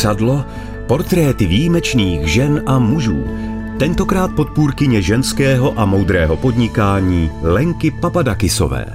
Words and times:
Zrcadlo, 0.00 0.44
portréty 0.86 1.46
výjimečných 1.46 2.28
žen 2.28 2.62
a 2.66 2.78
mužů, 2.78 3.24
tentokrát 3.78 4.30
podpůrkyně 4.36 5.02
ženského 5.02 5.78
a 5.78 5.84
moudrého 5.84 6.36
podnikání 6.36 7.30
Lenky 7.42 7.90
Papadakisové. 7.90 8.86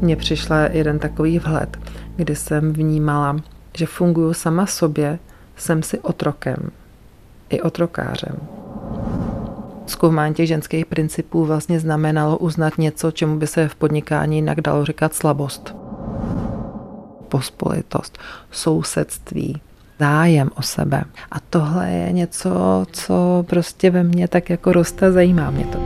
Mně 0.00 0.16
přišla 0.16 0.58
jeden 0.58 0.98
takový 0.98 1.38
vhled, 1.38 1.78
kdy 2.16 2.36
jsem 2.36 2.72
vnímala, 2.72 3.36
že 3.76 3.86
funguju 3.86 4.32
sama 4.32 4.66
sobě, 4.66 5.18
jsem 5.56 5.82
si 5.82 5.98
otrokem 5.98 6.70
i 7.50 7.60
otrokářem. 7.60 8.36
Zkoumání 9.86 10.34
těch 10.34 10.46
ženských 10.46 10.86
principů 10.86 11.44
vlastně 11.44 11.80
znamenalo 11.80 12.38
uznat 12.38 12.78
něco, 12.78 13.10
čemu 13.10 13.38
by 13.38 13.46
se 13.46 13.68
v 13.68 13.74
podnikání 13.74 14.36
jinak 14.36 14.60
dalo 14.60 14.84
říkat 14.84 15.14
slabost. 15.14 15.74
Pospolitost, 17.30 18.18
sousedství, 18.50 19.60
zájem 19.98 20.50
o 20.54 20.62
sebe. 20.62 21.04
A 21.30 21.40
tohle 21.50 21.90
je 21.90 22.12
něco, 22.12 22.50
co 22.92 23.44
prostě 23.48 23.90
ve 23.90 24.02
mně 24.02 24.28
tak 24.28 24.50
jako 24.50 24.72
roste, 24.72 25.12
zajímá 25.12 25.50
mě 25.50 25.64
to. 25.64 25.78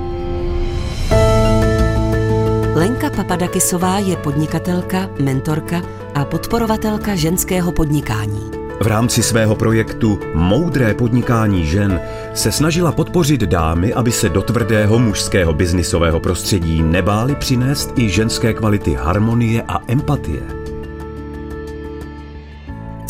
Lenka 2.74 3.10
Papadakisová 3.10 3.98
je 3.98 4.16
podnikatelka, 4.16 5.10
mentorka 5.20 5.82
a 6.14 6.24
podporovatelka 6.24 7.14
ženského 7.14 7.72
podnikání. 7.72 8.50
V 8.80 8.86
rámci 8.86 9.22
svého 9.22 9.54
projektu 9.56 10.18
Moudré 10.34 10.94
podnikání 10.94 11.66
žen 11.66 12.00
se 12.34 12.52
snažila 12.52 12.92
podpořit 12.92 13.40
dámy, 13.40 13.92
aby 13.92 14.12
se 14.12 14.28
do 14.28 14.42
tvrdého 14.42 14.98
mužského 14.98 15.52
biznisového 15.52 16.20
prostředí 16.20 16.82
nebáli 16.82 17.34
přinést 17.34 17.98
i 17.98 18.08
ženské 18.08 18.54
kvality 18.54 18.94
harmonie 18.94 19.62
a 19.68 19.80
empatie. 19.88 20.63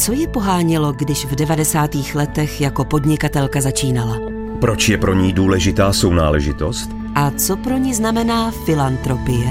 Co 0.05 0.13
ji 0.13 0.27
pohánělo, 0.27 0.93
když 0.93 1.25
v 1.25 1.35
90. 1.35 1.91
letech 2.15 2.61
jako 2.61 2.85
podnikatelka 2.85 3.61
začínala? 3.61 4.19
Proč 4.61 4.89
je 4.89 4.99
pro 4.99 5.15
ní 5.15 5.33
důležitá 5.33 5.93
sounáležitost? 5.93 6.91
A 7.15 7.31
co 7.31 7.57
pro 7.57 7.77
ní 7.77 7.95
znamená 7.95 8.51
filantropie? 8.51 9.47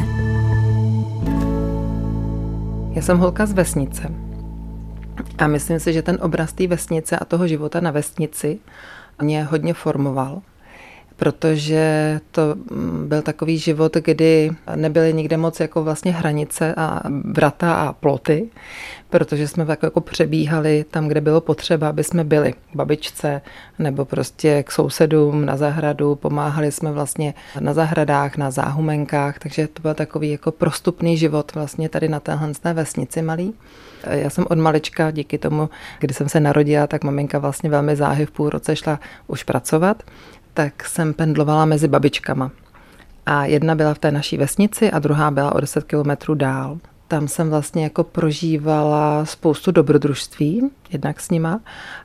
Já 2.91 3.01
jsem 3.01 3.17
holka 3.17 3.45
z 3.45 3.53
vesnice 3.53 4.13
a 5.37 5.47
myslím 5.47 5.79
si, 5.79 5.93
že 5.93 6.01
ten 6.01 6.17
obraz 6.21 6.53
té 6.53 6.67
vesnice 6.67 7.19
a 7.19 7.25
toho 7.25 7.47
života 7.47 7.79
na 7.79 7.91
vesnici 7.91 8.59
mě 9.21 9.43
hodně 9.43 9.73
formoval 9.73 10.41
protože 11.15 12.19
to 12.31 12.55
mm, 12.55 13.05
byl 13.07 13.21
takový 13.21 13.57
život, 13.57 13.97
kdy 13.97 14.51
nebyly 14.75 15.13
nikde 15.13 15.37
moc 15.37 15.59
jako 15.59 15.83
vlastně 15.83 16.11
hranice 16.11 16.73
a 16.77 17.01
vrata 17.23 17.73
a 17.73 17.93
ploty, 17.93 18.49
protože 19.09 19.47
jsme 19.47 19.65
tak 19.65 19.83
jako 19.83 20.01
přebíhali 20.01 20.85
tam, 20.91 21.07
kde 21.07 21.21
bylo 21.21 21.41
potřeba, 21.41 21.89
aby 21.89 22.03
jsme 22.03 22.23
byli 22.23 22.53
k 22.53 22.75
babičce 22.75 23.41
nebo 23.79 24.05
prostě 24.05 24.63
k 24.63 24.71
sousedům 24.71 25.45
na 25.45 25.57
zahradu, 25.57 26.15
pomáhali 26.15 26.71
jsme 26.71 26.91
vlastně 26.91 27.33
na 27.59 27.73
zahradách, 27.73 28.37
na 28.37 28.51
záhumenkách, 28.51 29.39
takže 29.39 29.67
to 29.67 29.81
byl 29.81 29.93
takový 29.93 30.31
jako 30.31 30.51
prostupný 30.51 31.17
život 31.17 31.53
vlastně 31.55 31.89
tady 31.89 32.07
na 32.09 32.19
téhle 32.19 32.51
vesnici 32.73 33.21
malý. 33.21 33.53
Já 34.09 34.29
jsem 34.29 34.45
od 34.49 34.57
malička, 34.57 35.11
díky 35.11 35.37
tomu, 35.37 35.69
kdy 35.99 36.13
jsem 36.13 36.29
se 36.29 36.39
narodila, 36.39 36.87
tak 36.87 37.03
maminka 37.03 37.39
vlastně 37.39 37.69
velmi 37.69 37.95
záhy 37.95 38.25
v 38.25 38.31
půl 38.31 38.49
roce 38.49 38.75
šla 38.75 38.99
už 39.27 39.43
pracovat 39.43 40.03
tak 40.53 40.85
jsem 40.85 41.13
pendlovala 41.13 41.65
mezi 41.65 41.87
babičkama. 41.87 42.51
A 43.25 43.45
jedna 43.45 43.75
byla 43.75 43.93
v 43.93 43.99
té 43.99 44.11
naší 44.11 44.37
vesnici 44.37 44.91
a 44.91 44.99
druhá 44.99 45.31
byla 45.31 45.55
o 45.55 45.59
10 45.59 45.83
kilometrů 45.83 46.33
dál. 46.33 46.77
Tam 47.07 47.27
jsem 47.27 47.49
vlastně 47.49 47.83
jako 47.83 48.03
prožívala 48.03 49.25
spoustu 49.25 49.71
dobrodružství, 49.71 50.69
jednak 50.91 51.19
s 51.19 51.29
nima, 51.29 51.59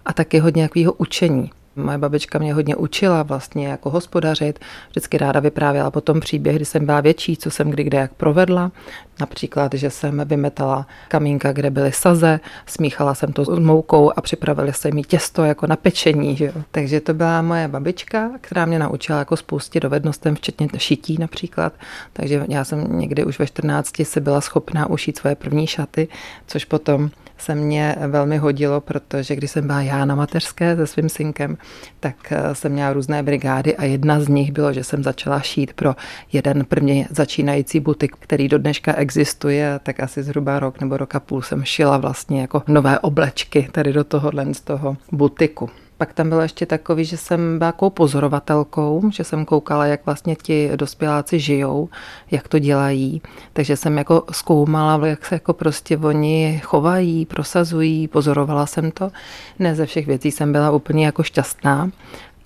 a 0.05 0.13
taky 0.13 0.39
hodně 0.39 0.63
jakého 0.63 0.93
učení. 0.93 1.51
Moje 1.77 1.99
babička 1.99 2.39
mě 2.39 2.55
hodně 2.55 2.77
učila 2.77 3.23
vlastně 3.23 3.69
jako 3.69 3.91
hospodařit. 3.91 4.59
Vždycky 4.91 5.19
ráda 5.19 5.41
vyprávěla 5.41 5.91
potom 5.91 6.21
příběh, 6.21 6.57
kdy 6.57 6.65
jsem 6.65 6.87
byla 6.87 7.01
větší, 7.01 7.37
co 7.37 7.51
jsem 7.51 7.71
kdy 7.71 7.85
kde 7.85 7.99
jak 7.99 8.15
provedla. 8.15 8.73
Například, 9.21 9.75
že 9.75 9.91
jsem 9.91 10.23
vymetala 10.25 10.87
kamínka, 11.09 11.53
kde 11.53 11.71
byly 11.71 11.93
saze, 11.93 12.41
smíchala 12.67 13.15
jsem 13.15 13.33
to 13.33 13.45
s 13.45 13.59
moukou 13.59 14.13
a 14.17 14.21
připravili 14.21 14.73
se 14.73 14.91
mi 14.91 15.03
těsto 15.03 15.45
jako 15.45 15.67
na 15.67 15.77
pečení. 15.77 16.37
Že? 16.37 16.53
Takže 16.71 17.01
to 17.01 17.15
byla 17.15 17.43
moje 17.43 17.69
babička, 17.69 18.31
která 18.41 18.67
mě 18.67 18.79
naučila 18.79 19.19
jako 19.19 19.37
spoustě 19.37 19.81
dovednostem, 19.81 20.37
včetně 20.37 20.69
šití 20.77 21.17
například. 21.21 21.73
Takže 22.13 22.45
já 22.49 22.65
jsem 22.65 22.99
někdy 22.99 23.25
už 23.25 23.39
ve 23.39 23.47
14 23.47 23.93
si 24.03 24.21
byla 24.21 24.41
schopná 24.41 24.91
ušít 24.91 25.19
svoje 25.19 25.35
první 25.35 25.67
šaty, 25.67 26.09
což 26.47 26.65
potom 26.65 27.11
se 27.39 27.55
mě 27.55 27.97
velmi 28.07 28.37
hodilo, 28.37 28.81
protože 28.81 29.37
když 29.37 29.51
jsem 29.51 29.67
byla 29.67 29.83
já 29.83 30.05
na 30.05 30.15
mateřské 30.15 30.77
se 30.77 30.87
svým 30.87 31.09
synkem, 31.09 31.59
tak 32.01 32.33
eh, 32.33 32.55
jsem 32.55 32.73
měla 32.73 32.93
různé 32.93 33.23
brigády 33.23 33.77
a 33.77 33.85
jedna 33.85 34.21
z 34.21 34.29
nich 34.29 34.53
bylo, 34.53 34.73
že 34.73 34.85
jsem 34.85 35.03
začala 35.03 35.41
šít 35.41 35.73
pro 35.73 35.97
jeden 36.33 36.65
prvně 36.65 37.09
začínající 37.11 37.81
butik, 37.81 38.17
který 38.19 38.49
do 38.49 38.59
dneška 38.59 38.93
existuje, 39.09 39.81
tak 39.83 40.01
asi 40.01 40.23
zhruba 40.23 40.61
rok 40.61 40.81
nebo 40.81 40.97
rok 40.97 41.15
a 41.15 41.21
půl 41.21 41.43
jsem 41.43 41.65
šila 41.65 41.99
vlastně 41.99 42.41
jako 42.41 42.63
nové 42.69 42.99
oblečky 42.99 43.69
tady 43.73 43.93
do 43.93 44.05
tohohle 44.05 44.55
z 44.55 44.61
toho 44.61 44.97
butiku. 45.13 45.71
Pak 45.97 46.13
tam 46.13 46.29
bylo 46.29 46.41
ještě 46.41 46.67
takový, 46.67 47.05
že 47.05 47.17
jsem 47.17 47.59
byla 47.59 47.67
jako 47.67 47.91
pozorovatelkou, 47.91 49.11
že 49.13 49.25
jsem 49.25 49.45
koukala, 49.45 49.87
jak 49.87 50.07
vlastně 50.07 50.37
ti 50.37 50.71
dospěláci 50.77 51.41
žijou, 51.41 51.89
jak 52.31 52.49
to 52.49 52.59
dělají. 52.59 53.23
Takže 53.53 53.77
jsem 53.77 53.99
jako 53.99 54.25
zkoumala, 54.33 55.07
jak 55.07 55.27
se 55.27 55.35
jako 55.35 55.53
prostě 55.53 55.97
oni 55.97 56.61
chovají, 56.65 57.27
prosazují, 57.27 58.09
pozorovala 58.09 58.67
jsem 58.67 58.91
to. 58.91 59.11
Ne 59.59 59.75
ze 59.75 59.87
všech 59.87 60.07
věcí 60.07 60.31
jsem 60.31 60.53
byla 60.53 60.71
úplně 60.71 61.07
jako 61.07 61.23
šťastná 61.23 61.91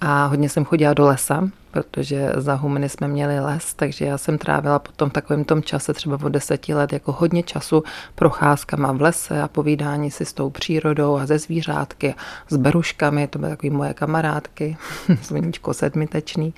a 0.01 0.27
hodně 0.27 0.49
jsem 0.49 0.65
chodila 0.65 0.95
do 0.95 1.05
lesa, 1.07 1.49
protože 1.73 2.33
za 2.37 2.55
Humny 2.55 2.89
jsme 2.89 3.09
měli 3.09 3.41
les, 3.41 3.75
takže 3.75 4.05
já 4.05 4.19
jsem 4.19 4.39
trávila 4.39 4.79
potom 4.79 5.11
v 5.11 5.13
takovém 5.13 5.45
tom 5.45 5.63
čase 5.63 5.95
třeba 5.95 6.19
od 6.23 6.29
deseti 6.29 6.75
let 6.75 6.93
jako 6.93 7.13
hodně 7.13 7.43
času 7.43 7.83
procházkama 8.15 8.93
v 8.93 9.03
lese 9.03 9.43
a 9.43 9.49
povídání 9.49 10.11
si 10.11 10.25
s 10.25 10.33
tou 10.33 10.51
přírodou 10.51 11.17
a 11.17 11.27
ze 11.27 11.39
zvířátky, 11.39 12.15
s 12.49 12.57
beruškami, 12.57 13.29
to 13.29 13.39
byly 13.39 13.51
takové 13.51 13.73
moje 13.73 13.95
kamarádky, 13.95 14.77
zvoníčko 15.23 15.75
sedmitečný 15.75 16.55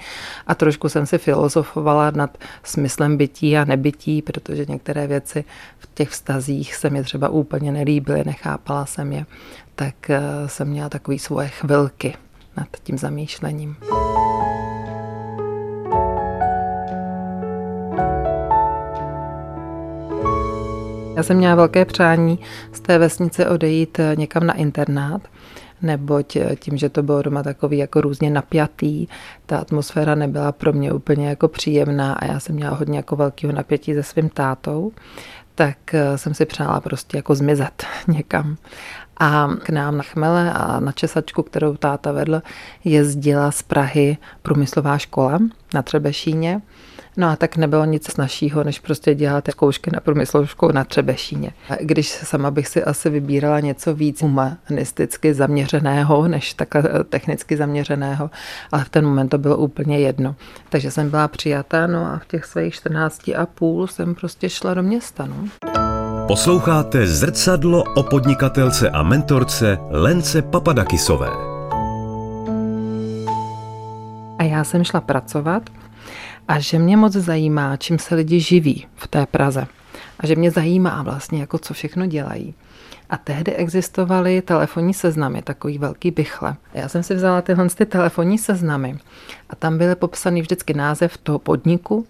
a 0.46 0.54
trošku 0.54 0.88
jsem 0.88 1.06
si 1.06 1.18
filozofovala 1.18 2.10
nad 2.10 2.38
smyslem 2.62 3.16
bytí 3.16 3.58
a 3.58 3.64
nebytí, 3.64 4.22
protože 4.22 4.66
některé 4.68 5.06
věci 5.06 5.44
v 5.78 5.88
těch 5.94 6.08
vztazích 6.08 6.74
se 6.74 6.90
mi 6.90 7.02
třeba 7.02 7.28
úplně 7.28 7.72
nelíbily, 7.72 8.22
nechápala 8.24 8.86
jsem 8.86 9.12
je, 9.12 9.26
tak 9.74 10.10
eh, 10.10 10.20
jsem 10.46 10.68
měla 10.68 10.88
takové 10.88 11.18
svoje 11.18 11.48
chvilky 11.48 12.14
nad 12.56 12.68
tím 12.82 12.98
zamýšlením. 12.98 13.76
Já 21.16 21.22
jsem 21.22 21.36
měla 21.36 21.54
velké 21.54 21.84
přání 21.84 22.38
z 22.72 22.80
té 22.80 22.98
vesnice 22.98 23.48
odejít 23.48 23.98
eh, 23.98 24.16
někam 24.16 24.46
na 24.46 24.54
internát, 24.54 25.22
neboť 25.82 26.36
eh, 26.36 26.56
tím, 26.56 26.76
že 26.76 26.88
to 26.88 27.02
bylo 27.02 27.22
doma 27.22 27.42
takový 27.42 27.78
jako 27.78 28.00
různě 28.00 28.30
napjatý, 28.30 29.06
ta 29.46 29.58
atmosféra 29.58 30.14
nebyla 30.14 30.52
pro 30.52 30.72
mě 30.72 30.92
úplně 30.92 31.28
jako 31.28 31.48
příjemná 31.48 32.12
a 32.12 32.24
já 32.24 32.40
jsem 32.40 32.56
měla 32.56 32.76
hodně 32.76 32.96
jako 32.96 33.16
velkého 33.16 33.52
napětí 33.52 33.94
se 33.94 34.02
svým 34.02 34.28
tátou, 34.28 34.92
tak 35.54 35.94
eh, 35.94 36.18
jsem 36.18 36.34
si 36.34 36.46
přála 36.46 36.80
prostě 36.80 37.16
jako 37.16 37.34
zmizet 37.34 37.86
někam. 38.08 38.56
A 39.20 39.48
k 39.62 39.70
nám 39.70 39.96
na 39.96 40.02
chmele 40.02 40.52
a 40.52 40.80
na 40.80 40.92
česačku, 40.92 41.42
kterou 41.42 41.76
táta 41.76 42.12
vedl, 42.12 42.42
jezdila 42.84 43.50
z 43.50 43.62
Prahy 43.62 44.16
průmyslová 44.42 44.98
škola 44.98 45.38
na 45.74 45.82
Třebešíně. 45.82 46.60
No 47.16 47.30
a 47.30 47.36
tak 47.36 47.56
nebylo 47.56 47.84
nic 47.84 48.12
snažšího, 48.12 48.64
než 48.64 48.78
prostě 48.78 49.14
dělat 49.14 49.44
zkoušky 49.50 49.90
na 49.94 50.00
průmyslovou 50.00 50.46
školu 50.46 50.72
na 50.72 50.84
Třebešíně. 50.84 51.50
A 51.70 51.74
když 51.80 52.08
sama 52.08 52.50
bych 52.50 52.68
si 52.68 52.84
asi 52.84 53.10
vybírala 53.10 53.60
něco 53.60 53.94
víc 53.94 54.22
humanisticky 54.22 55.34
zaměřeného, 55.34 56.28
než 56.28 56.54
takhle 56.54 56.82
eh, 56.84 57.04
technicky 57.04 57.56
zaměřeného, 57.56 58.30
ale 58.72 58.84
v 58.84 58.88
ten 58.88 59.04
moment 59.04 59.28
to 59.28 59.38
bylo 59.38 59.56
úplně 59.56 59.98
jedno. 59.98 60.34
Takže 60.68 60.90
jsem 60.90 61.10
byla 61.10 61.28
přijatá, 61.28 61.86
no 61.86 62.06
a 62.06 62.18
v 62.18 62.26
těch 62.26 62.44
svých 62.44 62.74
14 62.74 63.28
a 63.28 63.46
půl 63.46 63.86
jsem 63.86 64.14
prostě 64.14 64.50
šla 64.50 64.74
do 64.74 64.82
města. 64.82 65.26
No. 65.26 65.36
Posloucháte 66.26 67.06
zrcadlo 67.06 67.84
o 67.96 68.02
podnikatelce 68.02 68.90
a 68.90 69.02
mentorce 69.02 69.78
Lence 69.90 70.42
Papadakisové. 70.42 71.28
A 74.38 74.42
já 74.42 74.64
jsem 74.64 74.84
šla 74.84 75.00
pracovat 75.00 75.62
a 76.48 76.58
že 76.58 76.78
mě 76.78 76.96
moc 76.96 77.12
zajímá, 77.12 77.76
čím 77.76 77.98
se 77.98 78.14
lidi 78.14 78.40
živí 78.40 78.86
v 78.96 79.08
té 79.08 79.26
Praze. 79.26 79.66
A 80.18 80.26
že 80.26 80.36
mě 80.36 80.50
zajímá 80.50 81.02
vlastně, 81.02 81.40
jako 81.40 81.58
co 81.58 81.74
všechno 81.74 82.06
dělají. 82.06 82.54
A 83.10 83.16
tehdy 83.16 83.54
existovaly 83.54 84.42
telefonní 84.42 84.94
seznamy, 84.94 85.42
takový 85.42 85.78
velký 85.78 86.10
bychle. 86.10 86.56
Já 86.74 86.88
jsem 86.88 87.02
si 87.02 87.14
vzala 87.14 87.42
tyhle 87.42 87.68
ty 87.68 87.86
telefonní 87.86 88.38
seznamy 88.38 88.98
a 89.50 89.56
tam 89.56 89.78
byly 89.78 89.94
popsaný 89.94 90.40
vždycky 90.40 90.74
název 90.74 91.16
toho 91.16 91.38
podniku 91.38 92.06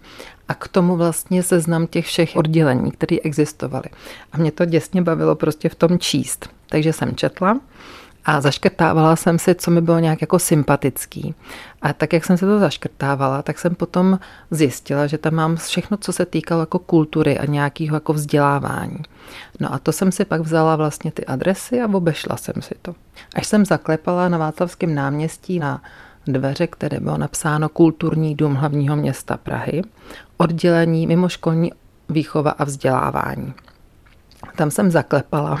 a 0.47 0.53
k 0.53 0.67
tomu 0.67 0.95
vlastně 0.95 1.43
seznam 1.43 1.87
těch 1.87 2.05
všech 2.05 2.35
oddělení, 2.35 2.91
které 2.91 3.17
existovaly. 3.23 3.85
A 4.31 4.37
mě 4.37 4.51
to 4.51 4.65
děsně 4.65 5.01
bavilo 5.01 5.35
prostě 5.35 5.69
v 5.69 5.75
tom 5.75 5.99
číst. 5.99 6.49
takže 6.69 6.93
jsem 6.93 7.15
četla 7.15 7.59
a 8.25 8.41
zaškrtávala 8.41 9.15
jsem 9.15 9.39
si, 9.39 9.55
co 9.55 9.71
mi 9.71 9.81
bylo 9.81 9.99
nějak 9.99 10.21
jako 10.21 10.39
sympatický. 10.39 11.35
A 11.81 11.93
tak, 11.93 12.13
jak 12.13 12.25
jsem 12.25 12.37
se 12.37 12.45
to 12.45 12.59
zaškrtávala, 12.59 13.41
tak 13.41 13.59
jsem 13.59 13.75
potom 13.75 14.19
zjistila, 14.51 15.07
že 15.07 15.17
tam 15.17 15.33
mám 15.33 15.55
všechno, 15.55 15.97
co 15.97 16.13
se 16.13 16.25
týkalo 16.25 16.61
jako 16.61 16.79
kultury 16.79 17.39
a 17.39 17.45
nějakého 17.45 17.95
jako 17.95 18.13
vzdělávání. 18.13 18.97
No 19.59 19.73
a 19.73 19.79
to 19.79 19.91
jsem 19.91 20.11
si 20.11 20.25
pak 20.25 20.41
vzala 20.41 20.75
vlastně 20.75 21.11
ty 21.11 21.25
adresy 21.25 21.81
a 21.81 21.93
obešla 21.93 22.37
jsem 22.37 22.61
si 22.61 22.75
to. 22.81 22.95
Až 23.35 23.47
jsem 23.47 23.65
zaklepala 23.65 24.29
na 24.29 24.37
Václavském 24.37 24.95
náměstí 24.95 25.59
na 25.59 25.81
dveře, 26.27 26.67
které 26.67 26.99
bylo 26.99 27.17
napsáno 27.17 27.69
Kulturní 27.69 28.35
dům 28.35 28.55
hlavního 28.55 28.95
města 28.95 29.37
Prahy, 29.37 29.81
oddělení 30.37 31.07
mimoškolní 31.07 31.71
výchova 32.09 32.51
a 32.51 32.63
vzdělávání. 32.63 33.53
Tam 34.55 34.71
jsem 34.71 34.91
zaklepala 34.91 35.59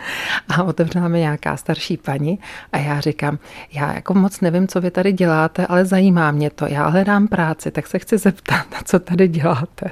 a 0.48 0.62
otevřela 0.62 1.08
mi 1.08 1.18
nějaká 1.18 1.56
starší 1.56 1.96
paní 1.96 2.38
a 2.72 2.78
já 2.78 3.00
říkám, 3.00 3.38
já 3.72 3.94
jako 3.94 4.14
moc 4.14 4.40
nevím, 4.40 4.68
co 4.68 4.80
vy 4.80 4.90
tady 4.90 5.12
děláte, 5.12 5.66
ale 5.66 5.84
zajímá 5.84 6.30
mě 6.30 6.50
to. 6.50 6.66
Já 6.66 6.88
hledám 6.88 7.28
práci, 7.28 7.70
tak 7.70 7.86
se 7.86 7.98
chci 7.98 8.18
zeptat, 8.18 8.66
co 8.84 8.98
tady 8.98 9.28
děláte. 9.28 9.90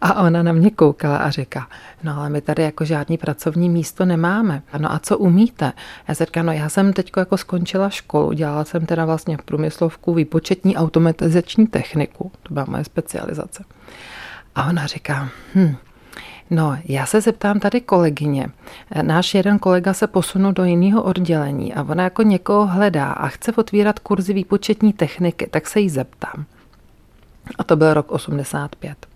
A 0.00 0.22
ona 0.22 0.42
na 0.42 0.52
mě 0.52 0.70
koukala 0.70 1.16
a 1.16 1.30
říká, 1.30 1.68
no 2.02 2.18
ale 2.18 2.30
my 2.30 2.40
tady 2.40 2.62
jako 2.62 2.84
žádný 2.84 3.18
pracovní 3.18 3.68
místo 3.68 4.04
nemáme. 4.04 4.62
No 4.78 4.92
a 4.92 4.98
co 4.98 5.18
umíte? 5.18 5.72
Já 6.08 6.14
se 6.14 6.24
říkám, 6.24 6.46
no 6.46 6.52
já 6.52 6.68
jsem 6.68 6.92
teď 6.92 7.10
jako 7.16 7.36
skončila 7.36 7.90
školu, 7.90 8.32
dělala 8.32 8.64
jsem 8.64 8.86
teda 8.86 9.04
vlastně 9.04 9.36
v 9.36 9.42
průmyslovku 9.42 10.14
výpočetní 10.14 10.76
automatizační 10.76 11.66
techniku. 11.66 12.32
To 12.42 12.54
byla 12.54 12.66
moje 12.68 12.84
specializace. 12.84 13.64
A 14.54 14.68
ona 14.68 14.86
říká, 14.86 15.28
hm, 15.54 15.76
No, 16.50 16.78
já 16.84 17.06
se 17.06 17.20
zeptám 17.20 17.60
tady 17.60 17.80
kolegyně. 17.80 18.48
Náš 19.02 19.34
jeden 19.34 19.58
kolega 19.58 19.92
se 19.92 20.06
posunul 20.06 20.52
do 20.52 20.64
jiného 20.64 21.02
oddělení 21.02 21.74
a 21.74 21.82
ona 21.82 22.04
jako 22.04 22.22
někoho 22.22 22.66
hledá 22.66 23.12
a 23.12 23.28
chce 23.28 23.52
otvírat 23.52 23.98
kurzy 23.98 24.32
výpočetní 24.32 24.92
techniky, 24.92 25.46
tak 25.50 25.66
se 25.66 25.80
jí 25.80 25.90
zeptám. 25.90 26.44
A 27.58 27.64
to 27.64 27.76
byl 27.76 27.94
rok 27.94 28.12
85. 28.12 29.06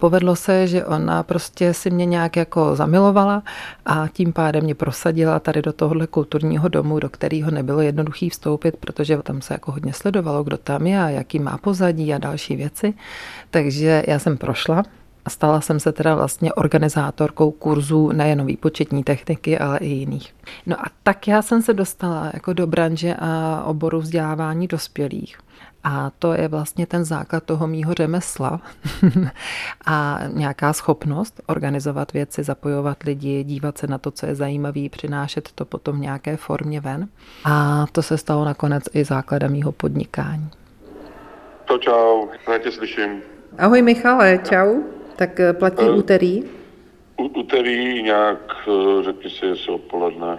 Povedlo 0.00 0.36
se, 0.36 0.66
že 0.66 0.84
ona 0.84 1.22
prostě 1.22 1.74
si 1.74 1.90
mě 1.90 2.06
nějak 2.06 2.36
jako 2.36 2.76
zamilovala 2.76 3.42
a 3.86 4.08
tím 4.08 4.32
pádem 4.32 4.64
mě 4.64 4.74
prosadila 4.74 5.38
tady 5.38 5.62
do 5.62 5.72
tohohle 5.72 6.06
kulturního 6.06 6.68
domu, 6.68 6.98
do 6.98 7.08
kterého 7.08 7.50
nebylo 7.50 7.80
jednoduchý 7.80 8.30
vstoupit, 8.30 8.76
protože 8.76 9.16
tam 9.22 9.42
se 9.42 9.54
jako 9.54 9.72
hodně 9.72 9.92
sledovalo, 9.92 10.44
kdo 10.44 10.56
tam 10.56 10.86
je 10.86 11.02
a 11.02 11.08
jaký 11.08 11.38
má 11.38 11.58
pozadí 11.58 12.14
a 12.14 12.18
další 12.18 12.56
věci. 12.56 12.94
Takže 13.50 14.04
já 14.08 14.18
jsem 14.18 14.36
prošla 14.36 14.82
a 15.24 15.30
stala 15.30 15.60
jsem 15.60 15.80
se 15.80 15.92
teda 15.92 16.14
vlastně 16.14 16.52
organizátorkou 16.52 17.50
kurzů 17.50 18.12
nejen 18.12 18.46
výpočetní 18.46 19.04
techniky, 19.04 19.58
ale 19.58 19.78
i 19.78 19.88
jiných. 19.88 20.34
No 20.66 20.80
a 20.80 20.84
tak 21.02 21.28
já 21.28 21.42
jsem 21.42 21.62
se 21.62 21.74
dostala 21.74 22.30
jako 22.34 22.52
do 22.52 22.66
branže 22.66 23.14
a 23.18 23.62
oboru 23.66 24.00
vzdělávání 24.00 24.66
dospělých. 24.66 25.38
A 25.84 26.10
to 26.18 26.32
je 26.32 26.48
vlastně 26.48 26.86
ten 26.86 27.04
základ 27.04 27.44
toho 27.44 27.66
mýho 27.66 27.94
řemesla 27.94 28.60
a 29.86 30.20
nějaká 30.32 30.72
schopnost 30.72 31.40
organizovat 31.46 32.12
věci, 32.12 32.42
zapojovat 32.42 33.02
lidi, 33.02 33.44
dívat 33.44 33.78
se 33.78 33.86
na 33.86 33.98
to, 33.98 34.10
co 34.10 34.26
je 34.26 34.34
zajímavé, 34.34 34.88
přinášet 34.90 35.48
to 35.54 35.64
potom 35.64 35.96
v 35.96 36.00
nějaké 36.00 36.36
formě 36.36 36.80
ven. 36.80 37.08
A 37.44 37.86
to 37.92 38.02
se 38.02 38.18
stalo 38.18 38.44
nakonec 38.44 38.84
i 38.92 39.04
základem 39.04 39.52
mýho 39.52 39.72
podnikání. 39.72 40.50
To 41.64 41.78
čau, 41.78 42.28
já 42.52 42.58
tě 42.58 42.72
slyším. 42.72 43.20
Ahoj 43.58 43.82
Michale, 43.82 44.38
čau. 44.38 44.93
Tak 45.16 45.40
eh, 45.40 45.52
platí 45.52 45.84
uh, 45.84 45.98
úterý? 45.98 46.42
U, 47.16 47.24
úterý 47.24 48.02
nějak, 48.02 48.68
eh, 48.68 49.02
řekni 49.02 49.30
si, 49.30 49.46
jestli 49.46 49.72
odpoledne. 49.72 50.38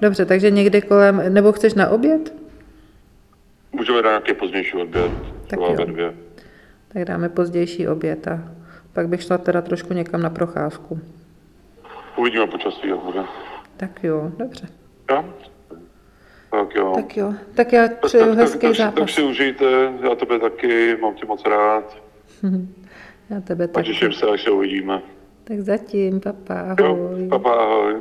Dobře, 0.00 0.26
takže 0.26 0.50
někdy 0.50 0.82
kolem, 0.82 1.34
nebo 1.34 1.52
chceš 1.52 1.74
na 1.74 1.88
oběd? 1.88 2.34
Můžeme 3.72 4.02
dát 4.02 4.08
nějaký 4.10 4.34
pozdější 4.34 4.76
oběd, 4.76 5.10
tak 5.46 5.60
jo. 5.60 5.76
dvě. 5.84 6.14
Tak 6.88 7.04
dáme 7.04 7.28
pozdější 7.28 7.88
oběd 7.88 8.28
a 8.28 8.40
pak 8.92 9.08
bych 9.08 9.22
šla 9.22 9.38
teda 9.38 9.62
trošku 9.62 9.94
někam 9.94 10.22
na 10.22 10.30
procházku. 10.30 11.00
Uvidíme 12.16 12.46
počasí, 12.46 12.88
jak 12.88 12.98
bude. 12.98 13.20
Tak 13.76 14.04
jo, 14.04 14.32
dobře. 14.38 14.68
Jo? 15.10 15.24
Tak 16.50 16.74
jo. 16.74 16.92
Tak 16.94 17.16
jo, 17.16 17.34
tak 17.54 17.72
já 17.72 17.88
přeju 17.88 18.26
tak, 18.26 18.38
hezký 18.38 18.66
tak, 18.66 18.76
zápas. 18.76 18.94
Tak, 18.94 19.04
tak 19.04 19.10
si 19.10 19.22
užijte, 19.22 19.92
já 20.02 20.14
tebe 20.14 20.38
taky, 20.38 20.96
mám 21.00 21.14
tě 21.14 21.26
moc 21.26 21.44
rád. 21.44 21.96
Já 23.32 23.40
tebe 23.40 23.68
taky. 23.68 23.86
Těším 23.86 24.12
se, 24.12 24.26
až 24.26 24.42
se 24.42 24.50
uvidíme. 24.50 25.02
Tak 25.44 25.60
zatím, 25.60 26.20
papa, 26.20 26.60
ahoj. 26.60 27.22
Jo, 27.22 27.28
papa, 27.28 27.50
ahoj. 27.50 27.94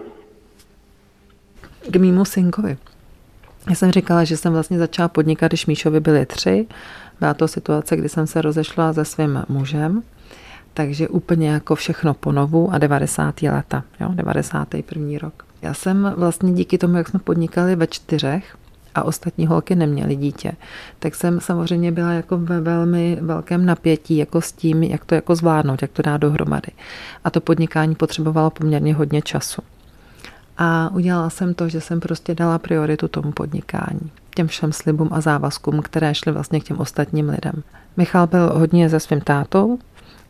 K 1.92 1.96
mýmu 1.96 2.26
synkovi. 2.26 2.78
Já 3.70 3.76
jsem 3.76 3.92
říkala, 3.92 4.24
že 4.24 4.38
jsem 4.38 4.54
vlastně 4.54 4.78
začala 4.78 5.08
podnikat, 5.08 5.52
když 5.52 5.66
Míšovi 5.66 6.00
byly 6.00 6.26
tři. 6.26 6.68
Byla 7.20 7.34
to 7.34 7.48
situace, 7.48 7.98
kdy 7.98 8.10
jsem 8.10 8.28
se 8.28 8.42
rozešla 8.42 8.94
se 8.94 9.06
svým 9.06 9.44
mužem, 9.50 10.04
takže 10.74 11.08
úplně 11.08 11.50
jako 11.50 11.76
všechno 11.76 12.14
ponovu 12.14 12.74
a 12.74 12.78
90. 12.78 13.42
leta, 13.42 13.84
jo, 14.00 14.10
91. 14.14 15.18
rok. 15.22 15.46
Já 15.62 15.74
jsem 15.74 16.14
vlastně 16.18 16.54
díky 16.54 16.78
tomu, 16.78 16.98
jak 16.98 17.08
jsme 17.08 17.20
podnikali 17.20 17.76
ve 17.76 17.88
čtyřech, 17.88 18.58
a 18.96 19.04
ostatní 19.04 19.48
holky 19.48 19.76
neměly 19.76 20.16
dítě, 20.16 20.52
tak 21.00 21.16
jsem 21.16 21.40
samozřejmě 21.40 21.92
byla 21.92 22.12
jako 22.12 22.38
ve 22.38 22.62
velmi 22.62 23.18
velkém 23.22 23.66
napětí 23.66 24.18
jako 24.18 24.42
s 24.42 24.52
tím, 24.52 24.84
jak 24.84 25.06
to 25.06 25.16
jako 25.16 25.36
zvládnout, 25.36 25.82
jak 25.82 25.92
to 25.92 26.02
dát 26.02 26.18
dohromady. 26.18 26.72
A 27.24 27.30
to 27.30 27.42
podnikání 27.42 27.96
potřebovalo 27.96 28.50
poměrně 28.50 28.94
hodně 28.94 29.22
času. 29.22 29.62
A 30.58 30.90
udělala 30.94 31.30
jsem 31.30 31.54
to, 31.54 31.70
že 31.70 31.82
jsem 31.82 32.00
prostě 32.00 32.36
dala 32.36 32.60
prioritu 32.60 33.08
tomu 33.08 33.32
podnikání, 33.32 34.12
těm 34.36 34.48
všem 34.48 34.72
slibům 34.72 35.10
a 35.12 35.22
závazkům, 35.22 35.82
které 35.82 36.16
šly 36.16 36.32
vlastně 36.32 36.60
k 36.60 36.64
těm 36.64 36.78
ostatním 36.80 37.30
lidem. 37.30 37.64
Michal 37.98 38.28
byl 38.28 38.52
hodně 38.54 38.90
se 38.90 39.00
svým 39.00 39.22
tátou, 39.22 39.80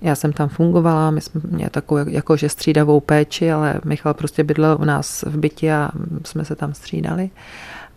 já 0.02 0.16
jsem 0.16 0.34
tam 0.34 0.50
fungovala, 0.50 1.12
my 1.12 1.22
jsme 1.22 1.42
měli 1.44 1.70
takovou 1.70 2.10
jakože 2.10 2.50
střídavou 2.50 3.00
péči, 3.00 3.52
ale 3.52 3.82
Michal 3.86 4.14
prostě 4.14 4.44
bydlel 4.44 4.78
u 4.82 4.86
nás 4.86 5.24
v 5.28 5.38
bytě 5.38 5.74
a 5.74 5.92
jsme 6.26 6.46
se 6.46 6.56
tam 6.56 6.74
střídali 6.74 7.30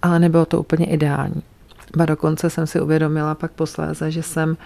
ale 0.04 0.18
nebylo 0.18 0.46
to 0.46 0.61
úplně 0.61 0.87
ideální. 0.87 1.42
Ba 1.96 2.06
dokonce 2.06 2.50
jsem 2.50 2.66
si 2.66 2.80
uvědomila 2.80 3.34
pak 3.34 3.52
posléze, 3.52 4.11
že 4.11 4.23
jsem 4.23 4.56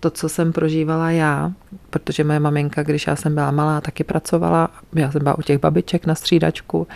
to, 0.00 0.10
co 0.10 0.28
jsem 0.28 0.52
prožívala 0.52 1.10
já, 1.10 1.52
protože 1.90 2.24
moje 2.24 2.40
maminka, 2.40 2.82
když 2.82 3.06
já 3.06 3.16
jsem 3.16 3.34
byla 3.34 3.50
malá, 3.50 3.80
taky 3.80 4.04
pracovala, 4.04 4.70
já 4.94 5.12
jsem 5.12 5.22
byla 5.22 5.38
u 5.38 5.42
těch 5.42 5.60
babiček 5.60 6.06
na 6.06 6.14
střídačku 6.14 6.86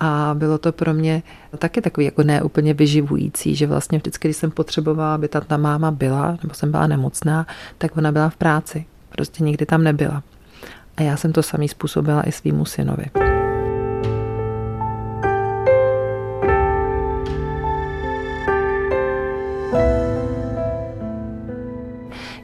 a 0.00 0.30
bylo 0.34 0.58
to 0.58 0.72
pro 0.72 0.94
mě 0.94 1.22
taky 1.58 1.80
takový 1.80 2.06
jako 2.06 2.22
neúplně 2.22 2.74
vyživující, 2.74 3.54
že 3.54 3.66
vlastně 3.66 3.98
vždycky, 3.98 4.28
když 4.28 4.36
jsem 4.36 4.50
potřebovala, 4.50 5.14
aby 5.14 5.28
ta, 5.28 5.56
máma 5.56 5.90
byla, 5.90 6.38
nebo 6.42 6.54
jsem 6.54 6.70
byla 6.70 6.86
nemocná, 6.86 7.46
tak 7.78 7.96
ona 7.96 8.12
byla 8.12 8.28
v 8.28 8.36
práci. 8.36 8.84
Prostě 9.10 9.44
nikdy 9.44 9.66
tam 9.66 9.84
nebyla. 9.84 10.22
A 10.96 11.02
já 11.02 11.16
jsem 11.16 11.32
to 11.32 11.42
samý 11.42 11.68
způsobila 11.68 12.28
i 12.28 12.32
svýmu 12.32 12.64
synovi. 12.64 13.33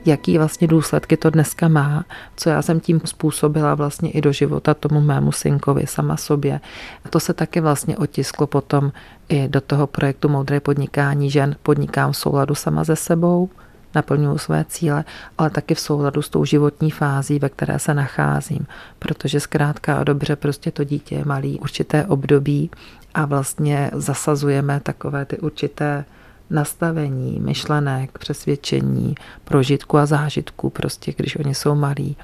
Jaký 0.06 0.38
vlastně 0.38 0.66
důsledky 0.66 1.16
to 1.16 1.30
dneska 1.30 1.68
má, 1.68 2.04
co 2.36 2.50
já 2.50 2.62
jsem 2.62 2.80
tím 2.80 3.00
způsobila 3.04 3.74
vlastně 3.74 4.10
i 4.10 4.20
do 4.20 4.32
života 4.32 4.74
tomu 4.74 5.00
mému 5.00 5.32
synkovi 5.32 5.86
sama 5.86 6.16
sobě. 6.16 6.60
A 7.04 7.08
to 7.08 7.20
se 7.20 7.34
taky 7.34 7.60
vlastně 7.60 7.96
otisklo 7.96 8.46
potom 8.46 8.92
i 9.28 9.48
do 9.48 9.60
toho 9.60 9.86
projektu 9.86 10.28
Moudré 10.28 10.60
podnikání 10.60 11.30
žen. 11.30 11.56
Podnikám 11.62 12.12
v 12.12 12.16
souladu 12.16 12.54
sama 12.54 12.84
ze 12.84 12.96
sebou, 12.96 13.48
naplňuju 13.94 14.38
své 14.38 14.64
cíle, 14.68 15.04
ale 15.38 15.50
taky 15.50 15.74
v 15.74 15.80
souladu 15.80 16.22
s 16.22 16.28
tou 16.28 16.44
životní 16.44 16.90
fází, 16.90 17.38
ve 17.38 17.48
které 17.48 17.78
se 17.78 17.94
nacházím. 17.94 18.66
Protože 18.98 19.40
zkrátka 19.40 19.96
a 19.96 20.04
dobře 20.04 20.36
prostě 20.36 20.70
to 20.70 20.84
dítě 20.84 21.14
je 21.14 21.24
malý 21.24 21.60
určité 21.60 22.06
období 22.06 22.70
a 23.14 23.24
vlastně 23.24 23.90
zasazujeme 23.94 24.80
takové 24.80 25.24
ty 25.24 25.38
určité 25.38 26.04
nastavení, 26.50 27.40
myšlenek, 27.40 28.18
přesvědčení, 28.18 29.14
prožitku 29.44 29.98
a 29.98 30.06
zážitku, 30.06 30.70
prostě 30.70 31.12
když 31.16 31.36
oni 31.36 31.54
jsou 31.54 31.74
malí. 31.74 32.16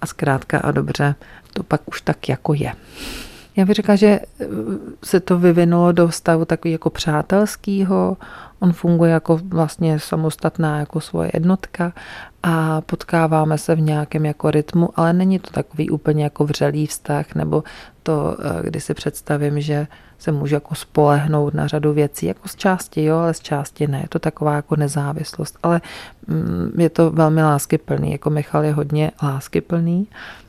A 0.00 0.06
zkrátka 0.06 0.58
a 0.58 0.70
dobře, 0.70 1.14
to 1.52 1.62
pak 1.62 1.80
už 1.88 2.00
tak 2.00 2.28
jako 2.28 2.54
je. 2.54 2.72
Já 3.56 3.64
bych 3.64 3.74
řekla, 3.76 3.96
že 3.96 4.06
eh, 4.06 4.46
se 5.04 5.20
to 5.20 5.38
vyvinulo 5.38 5.92
do 5.92 6.10
stavu 6.10 6.44
takový 6.44 6.72
jako 6.72 6.90
přátelskýho, 6.90 8.16
on 8.60 8.72
funguje 8.72 9.12
jako 9.12 9.40
vlastně 9.44 9.98
samostatná 9.98 10.78
jako 10.78 11.00
svoje 11.00 11.30
jednotka 11.34 11.92
a 12.46 12.80
potkáváme 12.80 13.58
se 13.58 13.74
v 13.74 13.80
nějakém 13.80 14.26
jako 14.26 14.50
rytmu, 14.50 14.88
ale 14.96 15.12
není 15.12 15.38
to 15.38 15.50
takový 15.50 15.90
úplně 15.90 16.24
jako 16.24 16.44
vřelý 16.44 16.86
vztah, 16.86 17.34
nebo 17.34 17.64
to, 18.02 18.36
eh, 18.40 18.62
kdy 18.62 18.80
si 18.80 18.94
představím, 18.94 19.60
že 19.60 19.86
se 20.18 20.32
můžu 20.32 20.54
jako 20.54 20.74
spolehnout 20.74 21.54
na 21.54 21.66
řadu 21.66 21.92
věcí, 21.92 22.26
jako 22.26 22.48
z 22.48 22.56
části 22.56 23.04
jo, 23.04 23.16
ale 23.16 23.34
z 23.34 23.40
části 23.40 23.86
ne. 23.86 24.00
Je 24.00 24.08
to 24.08 24.18
taková 24.18 24.54
jako 24.54 24.76
nezávislost, 24.76 25.58
ale 25.62 25.80
mm, 26.26 26.72
je 26.78 26.90
to 26.90 27.10
velmi 27.10 27.42
láskyplný, 27.42 28.12
jako 28.12 28.30
Michal 28.30 28.64
je 28.64 28.72
hodně 28.72 29.12
láskyplný, 29.22 30.08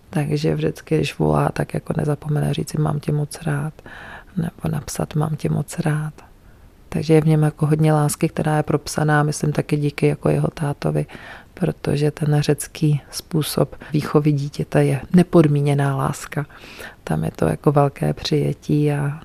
takže 0.10 0.56
vždycky, 0.56 0.98
když 0.98 1.18
volá, 1.18 1.50
tak 1.50 1.74
jako 1.74 1.94
nezapomene 1.98 2.54
říct 2.54 2.74
mám 2.74 3.00
tě 3.00 3.12
moc 3.12 3.42
rád, 3.42 3.74
nebo 4.38 4.70
napsat 4.72 5.16
mám 5.16 5.36
tě 5.36 5.50
moc 5.50 5.80
rád. 5.80 6.14
Takže 6.90 7.14
je 7.14 7.22
v 7.22 7.28
něm 7.28 7.44
jako 7.44 7.66
hodně 7.66 7.94
lásky, 7.94 8.30
která 8.30 8.58
je 8.58 8.64
propsaná, 8.64 9.24
myslím 9.24 9.52
taky 9.52 9.78
díky 9.78 10.08
jako 10.08 10.30
jeho 10.30 10.48
tátovi, 10.48 11.06
protože 11.54 12.12
ten 12.12 12.42
řecký 12.42 13.02
způsob 13.12 13.76
výchovy 13.94 14.32
dítěte 14.32 14.86
je 14.86 15.02
nepodmíněná 15.14 15.98
láska. 15.98 16.46
Tam 17.04 17.24
je 17.24 17.32
to 17.32 17.46
jako 17.46 17.72
velké 17.72 18.14
přijetí 18.14 18.92
a 18.92 19.20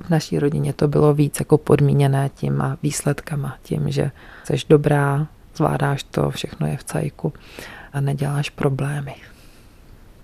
v 0.00 0.10
naší 0.10 0.38
rodině 0.38 0.72
to 0.72 0.88
bylo 0.88 1.14
víc 1.14 1.38
jako 1.38 1.58
podmíněné 1.58 2.30
těma 2.34 2.78
výsledkama, 2.82 3.56
tím, 3.62 3.90
že 3.90 4.10
jsi 4.44 4.56
dobrá, 4.68 5.26
zvládáš 5.56 6.02
to, 6.02 6.30
všechno 6.30 6.66
je 6.66 6.76
v 6.76 6.84
cajku 6.84 7.32
a 7.92 8.00
neděláš 8.00 8.50
problémy. 8.50 9.14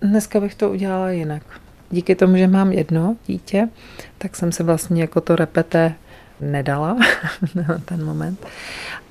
Dneska 0.01 0.39
bych 0.39 0.55
to 0.55 0.69
udělala 0.69 1.09
jinak. 1.11 1.43
Díky 1.91 2.15
tomu, 2.15 2.37
že 2.37 2.47
mám 2.47 2.71
jedno 2.71 3.15
dítě, 3.27 3.69
tak 4.17 4.35
jsem 4.35 4.51
se 4.51 4.63
vlastně 4.63 5.01
jako 5.01 5.21
to 5.21 5.35
repete 5.35 5.95
nedala 6.41 6.97
na 7.55 7.77
ten 7.85 8.05
moment. 8.05 8.45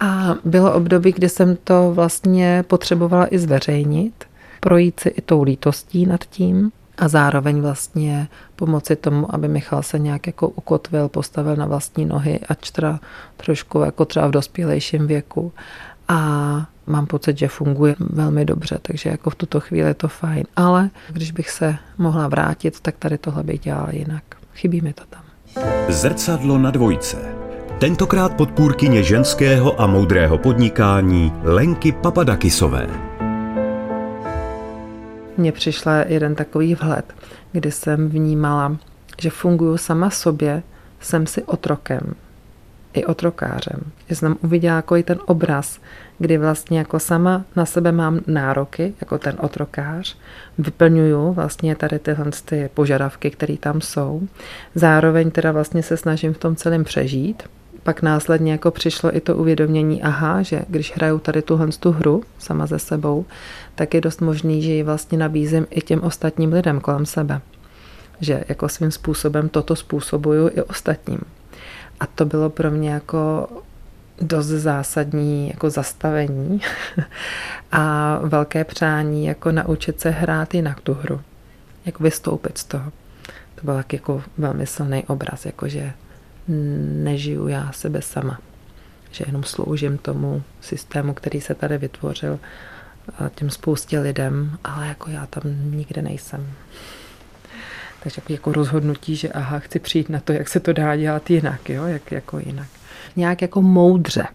A 0.00 0.34
bylo 0.44 0.74
období, 0.74 1.12
kdy 1.12 1.28
jsem 1.28 1.56
to 1.56 1.92
vlastně 1.94 2.64
potřebovala 2.68 3.34
i 3.34 3.38
zveřejnit, 3.38 4.24
projít 4.60 5.00
si 5.00 5.08
i 5.08 5.20
tou 5.20 5.42
lítostí 5.42 6.06
nad 6.06 6.24
tím 6.24 6.72
a 6.98 7.08
zároveň 7.08 7.60
vlastně 7.60 8.28
pomoci 8.56 8.96
tomu, 8.96 9.34
aby 9.34 9.48
Michal 9.48 9.82
se 9.82 9.98
nějak 9.98 10.26
jako 10.26 10.48
ukotvil, 10.48 11.08
postavil 11.08 11.56
na 11.56 11.66
vlastní 11.66 12.04
nohy, 12.04 12.40
ač 12.48 12.70
teda 12.70 13.00
trošku 13.36 13.80
jako 13.80 14.04
třeba 14.04 14.26
v 14.26 14.30
dospělejším 14.30 15.06
věku. 15.06 15.52
A 16.08 16.20
mám 16.86 17.06
pocit, 17.06 17.38
že 17.38 17.48
funguje 17.48 17.96
velmi 18.00 18.44
dobře, 18.44 18.78
takže 18.82 19.10
jako 19.10 19.30
v 19.30 19.34
tuto 19.34 19.60
chvíli 19.60 19.88
je 19.88 19.94
to 19.94 20.08
fajn. 20.08 20.44
Ale 20.56 20.90
když 21.08 21.32
bych 21.32 21.50
se 21.50 21.76
mohla 21.98 22.28
vrátit, 22.28 22.80
tak 22.80 22.96
tady 22.98 23.18
tohle 23.18 23.42
bych 23.42 23.60
dělala 23.60 23.90
jinak. 23.90 24.22
Chybí 24.54 24.80
mi 24.80 24.92
to 24.92 25.04
tam. 25.10 25.25
Zrcadlo 25.88 26.58
na 26.58 26.70
dvojce. 26.70 27.16
Tentokrát 27.78 28.34
podpůrkyně 28.34 29.02
ženského 29.02 29.80
a 29.80 29.86
moudrého 29.86 30.38
podnikání 30.38 31.32
Lenky 31.42 31.92
Papadakisové. 31.92 32.86
Mně 35.36 35.52
přišla 35.52 35.94
jeden 35.96 36.34
takový 36.34 36.74
vhled, 36.74 37.14
kdy 37.52 37.72
jsem 37.72 38.08
vnímala, 38.08 38.76
že 39.20 39.30
funguju 39.30 39.76
sama 39.76 40.10
sobě, 40.10 40.62
jsem 41.00 41.26
si 41.26 41.42
otrokem, 41.42 42.14
i 42.92 43.04
otrokářem. 43.04 43.80
Že 44.08 44.14
jsem 44.14 44.36
uviděla 44.42 44.76
jako 44.76 44.96
i 44.96 45.02
ten 45.02 45.18
obraz, 45.26 45.78
kdy 46.18 46.38
vlastně 46.38 46.78
jako 46.78 46.98
sama 46.98 47.44
na 47.56 47.66
sebe 47.66 47.92
mám 47.92 48.20
nároky, 48.26 48.94
jako 49.00 49.18
ten 49.18 49.36
otrokář, 49.40 50.16
vyplňuju 50.58 51.32
vlastně 51.32 51.76
tady 51.76 51.98
tyhle 51.98 52.30
ty 52.44 52.70
požadavky, 52.74 53.30
které 53.30 53.56
tam 53.56 53.80
jsou. 53.80 54.22
Zároveň 54.74 55.30
teda 55.30 55.52
vlastně 55.52 55.82
se 55.82 55.96
snažím 55.96 56.34
v 56.34 56.38
tom 56.38 56.56
celém 56.56 56.84
přežít. 56.84 57.42
Pak 57.82 58.02
následně 58.02 58.52
jako 58.52 58.70
přišlo 58.70 59.16
i 59.16 59.20
to 59.20 59.36
uvědomění, 59.36 60.02
aha, 60.02 60.42
že 60.42 60.62
když 60.68 60.96
hraju 60.96 61.18
tady 61.18 61.42
tuhle 61.42 61.68
tu 61.80 61.92
hru 61.92 62.22
sama 62.38 62.66
ze 62.66 62.78
sebou, 62.78 63.24
tak 63.74 63.94
je 63.94 64.00
dost 64.00 64.20
možný, 64.20 64.62
že 64.62 64.72
ji 64.72 64.82
vlastně 64.82 65.18
nabízím 65.18 65.66
i 65.70 65.80
těm 65.80 66.02
ostatním 66.02 66.52
lidem 66.52 66.80
kolem 66.80 67.06
sebe. 67.06 67.40
Že 68.20 68.44
jako 68.48 68.68
svým 68.68 68.90
způsobem 68.90 69.48
toto 69.48 69.76
způsobuju 69.76 70.48
i 70.48 70.62
ostatním. 70.62 71.20
A 72.00 72.06
to 72.06 72.24
bylo 72.24 72.50
pro 72.50 72.70
mě 72.70 72.90
jako 72.90 73.48
dost 74.20 74.46
zásadní 74.46 75.48
jako 75.48 75.70
zastavení 75.70 76.60
a 77.72 78.18
velké 78.22 78.64
přání 78.64 79.26
jako 79.26 79.52
naučit 79.52 80.00
se 80.00 80.10
hrát 80.10 80.54
jinak 80.54 80.80
tu 80.80 80.94
hru. 80.94 81.20
Jako 81.86 82.04
vystoupit 82.04 82.58
z 82.58 82.64
toho. 82.64 82.92
To 83.54 83.64
byl 83.64 83.74
tak 83.74 83.92
jako 83.92 84.22
velmi 84.38 84.66
silný 84.66 85.04
obraz, 85.04 85.46
jakože 85.46 85.92
nežiju 87.02 87.48
já 87.48 87.72
sebe 87.72 88.02
sama. 88.02 88.38
Že 89.10 89.24
jenom 89.28 89.44
sloužím 89.44 89.98
tomu 89.98 90.42
systému, 90.60 91.14
který 91.14 91.40
se 91.40 91.54
tady 91.54 91.78
vytvořil 91.78 92.38
těm 93.34 93.50
spoustě 93.50 94.00
lidem, 94.00 94.58
ale 94.64 94.86
jako 94.86 95.10
já 95.10 95.26
tam 95.26 95.42
nikde 95.70 96.02
nejsem. 96.02 96.52
Takže 98.02 98.22
jako 98.28 98.52
rozhodnutí, 98.52 99.16
že 99.16 99.28
aha, 99.28 99.58
chci 99.58 99.78
přijít 99.78 100.08
na 100.08 100.20
to, 100.20 100.32
jak 100.32 100.48
se 100.48 100.60
to 100.60 100.72
dá 100.72 100.96
dělat 100.96 101.30
jinak, 101.30 101.68
jo, 101.68 101.86
jak 101.86 102.12
jako 102.12 102.38
jinak. 102.38 102.68
Nějak 103.16 103.42
jako 103.42 103.62
moudře, 103.62 104.26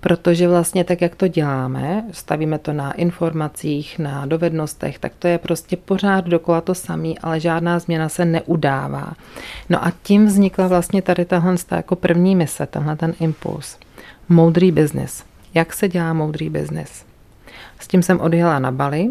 protože 0.00 0.48
vlastně 0.48 0.84
tak, 0.84 1.00
jak 1.00 1.14
to 1.14 1.28
děláme, 1.28 2.04
stavíme 2.12 2.58
to 2.58 2.72
na 2.72 2.92
informacích, 2.92 3.98
na 3.98 4.26
dovednostech, 4.26 4.98
tak 4.98 5.12
to 5.18 5.28
je 5.28 5.38
prostě 5.38 5.76
pořád 5.76 6.24
dokola 6.24 6.60
to 6.60 6.74
samý, 6.74 7.18
ale 7.18 7.40
žádná 7.40 7.78
změna 7.78 8.08
se 8.08 8.24
neudává. 8.24 9.12
No 9.68 9.84
a 9.84 9.92
tím 10.02 10.26
vznikla 10.26 10.68
vlastně 10.68 11.02
tady 11.02 11.24
tahle 11.24 11.56
jako 11.70 11.96
první 11.96 12.36
mise, 12.36 12.66
tenhle 12.66 12.96
ten 12.96 13.14
impuls. 13.20 13.78
Moudrý 14.28 14.72
biznis. 14.72 15.24
Jak 15.54 15.72
se 15.72 15.88
dělá 15.88 16.12
moudrý 16.12 16.50
biznis? 16.50 17.04
S 17.78 17.88
tím 17.88 18.02
jsem 18.02 18.20
odjela 18.20 18.58
na 18.58 18.70
Bali, 18.70 19.10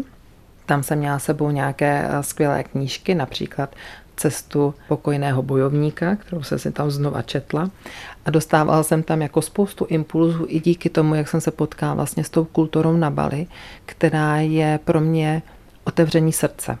tam 0.66 0.82
jsem 0.82 0.98
měla 0.98 1.18
sebou 1.18 1.50
nějaké 1.50 2.08
eh, 2.08 2.22
skvělé 2.22 2.64
knížky, 2.64 3.14
například 3.14 3.74
cestu 4.20 4.74
pokojného 4.88 5.42
bojovníka, 5.42 6.16
kterou 6.16 6.42
jsem 6.42 6.58
si 6.58 6.72
tam 6.72 6.90
znova 6.90 7.22
četla. 7.22 7.70
A 8.24 8.30
dostávala 8.30 8.82
jsem 8.82 9.02
tam 9.02 9.22
jako 9.22 9.42
spoustu 9.42 9.86
impulzů 9.88 10.44
i 10.48 10.60
díky 10.60 10.88
tomu, 10.88 11.14
jak 11.14 11.28
jsem 11.28 11.40
se 11.40 11.50
potkala 11.50 11.94
vlastně 11.94 12.24
s 12.24 12.30
tou 12.30 12.44
kulturou 12.44 12.96
na 12.96 13.10
Bali, 13.10 13.46
která 13.86 14.36
je 14.36 14.80
pro 14.84 15.00
mě 15.00 15.42
otevření 15.84 16.32
srdce. 16.32 16.78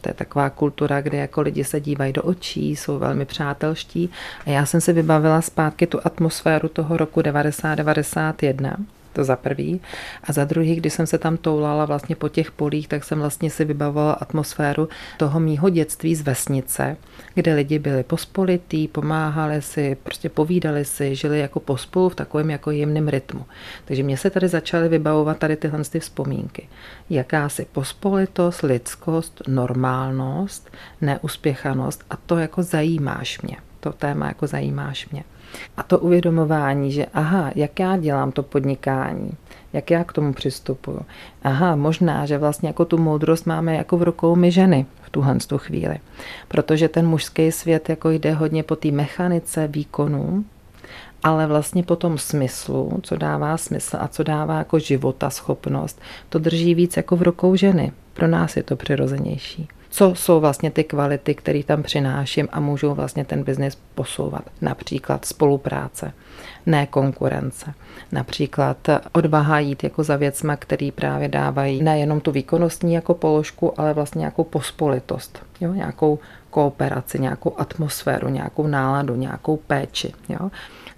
To 0.00 0.10
je 0.10 0.14
taková 0.14 0.50
kultura, 0.50 1.00
kde 1.00 1.18
jako 1.18 1.40
lidi 1.40 1.64
se 1.64 1.80
dívají 1.80 2.12
do 2.12 2.22
očí, 2.22 2.76
jsou 2.76 2.98
velmi 2.98 3.24
přátelští. 3.24 4.10
A 4.46 4.50
já 4.50 4.66
jsem 4.66 4.80
si 4.80 4.92
vybavila 4.92 5.40
zpátky 5.40 5.86
tu 5.86 6.00
atmosféru 6.04 6.68
toho 6.68 6.96
roku 6.96 7.20
90-91 7.20 8.76
to 9.14 9.24
za 9.24 9.36
prvý. 9.36 9.80
A 10.24 10.32
za 10.32 10.44
druhý, 10.44 10.76
když 10.76 10.92
jsem 10.92 11.06
se 11.06 11.18
tam 11.18 11.36
toulala 11.36 11.84
vlastně 11.84 12.16
po 12.16 12.28
těch 12.28 12.50
polích, 12.50 12.88
tak 12.88 13.04
jsem 13.04 13.18
vlastně 13.18 13.50
si 13.50 13.64
vybavovala 13.64 14.12
atmosféru 14.12 14.88
toho 15.16 15.40
mýho 15.40 15.68
dětství 15.68 16.14
z 16.14 16.22
vesnice, 16.22 16.96
kde 17.34 17.54
lidi 17.54 17.78
byli 17.78 18.02
pospolitý, 18.02 18.88
pomáhali 18.88 19.62
si, 19.62 19.96
prostě 20.02 20.28
povídali 20.28 20.84
si, 20.84 21.14
žili 21.14 21.38
jako 21.38 21.60
pospolu 21.60 22.08
v 22.08 22.14
takovém 22.14 22.50
jako 22.50 22.70
jemném 22.70 23.08
rytmu. 23.08 23.44
Takže 23.84 24.02
mě 24.02 24.16
se 24.16 24.30
tady 24.30 24.48
začaly 24.48 24.88
vybavovat 24.88 25.38
tady 25.38 25.56
tyhle 25.56 25.84
ty 25.84 26.00
vzpomínky. 26.00 26.68
Jakási 27.10 27.66
pospolitost, 27.72 28.62
lidskost, 28.62 29.42
normálnost, 29.48 30.70
neuspěchanost 31.00 32.04
a 32.10 32.16
to 32.16 32.38
jako 32.38 32.62
zajímáš 32.62 33.40
mě. 33.40 33.56
To 33.80 33.92
téma 33.92 34.26
jako 34.26 34.46
zajímáš 34.46 35.08
mě. 35.08 35.24
A 35.76 35.82
to 35.82 35.98
uvědomování, 35.98 36.92
že 36.92 37.06
aha, 37.14 37.50
jak 37.54 37.80
já 37.80 37.96
dělám 37.96 38.32
to 38.32 38.42
podnikání, 38.42 39.30
jak 39.72 39.90
já 39.90 40.04
k 40.04 40.12
tomu 40.12 40.32
přistupuju. 40.32 41.00
Aha, 41.42 41.76
možná, 41.76 42.26
že 42.26 42.38
vlastně 42.38 42.68
jako 42.68 42.84
tu 42.84 42.98
moudrost 42.98 43.46
máme 43.46 43.76
jako 43.76 43.96
v 43.96 44.02
rukou 44.02 44.36
my 44.36 44.50
ženy 44.50 44.86
v 45.02 45.10
tuhle 45.10 45.38
tu 45.46 45.58
chvíli. 45.58 45.98
Protože 46.48 46.88
ten 46.88 47.06
mužský 47.06 47.52
svět 47.52 47.88
jako 47.88 48.10
jde 48.10 48.32
hodně 48.32 48.62
po 48.62 48.76
té 48.76 48.90
mechanice 48.90 49.68
výkonů, 49.68 50.44
ale 51.22 51.46
vlastně 51.46 51.82
po 51.82 51.96
tom 51.96 52.18
smyslu, 52.18 53.00
co 53.02 53.16
dává 53.16 53.56
smysl 53.56 53.96
a 54.00 54.08
co 54.08 54.22
dává 54.22 54.58
jako 54.58 54.78
života 54.78 55.30
schopnost, 55.30 56.00
to 56.28 56.38
drží 56.38 56.74
víc 56.74 56.96
jako 56.96 57.16
v 57.16 57.22
rukou 57.22 57.56
ženy. 57.56 57.92
Pro 58.12 58.26
nás 58.28 58.56
je 58.56 58.62
to 58.62 58.76
přirozenější 58.76 59.68
co 59.94 60.14
jsou 60.14 60.40
vlastně 60.40 60.70
ty 60.70 60.84
kvality, 60.84 61.34
které 61.34 61.62
tam 61.62 61.82
přináším 61.82 62.48
a 62.52 62.60
můžou 62.60 62.94
vlastně 62.94 63.24
ten 63.24 63.42
biznis 63.42 63.78
posouvat. 63.94 64.42
Například 64.60 65.24
spolupráce, 65.24 66.12
ne 66.66 66.86
konkurence. 66.86 67.74
Například 68.12 68.76
odvaha 69.12 69.58
jít 69.58 69.84
jako 69.84 70.04
za 70.04 70.16
věcma, 70.16 70.56
který 70.56 70.92
právě 70.92 71.28
dávají 71.28 71.82
nejenom 71.82 72.20
tu 72.20 72.32
výkonnostní 72.32 72.94
jako 72.94 73.14
položku, 73.14 73.80
ale 73.80 73.94
vlastně 73.94 74.18
nějakou 74.18 74.44
pospolitost, 74.44 75.42
jo? 75.60 75.74
nějakou 75.74 76.18
kooperaci, 76.50 77.18
nějakou 77.18 77.54
atmosféru, 77.58 78.28
nějakou 78.28 78.66
náladu, 78.66 79.14
nějakou 79.14 79.56
péči. 79.56 80.12
Jo? 80.28 80.50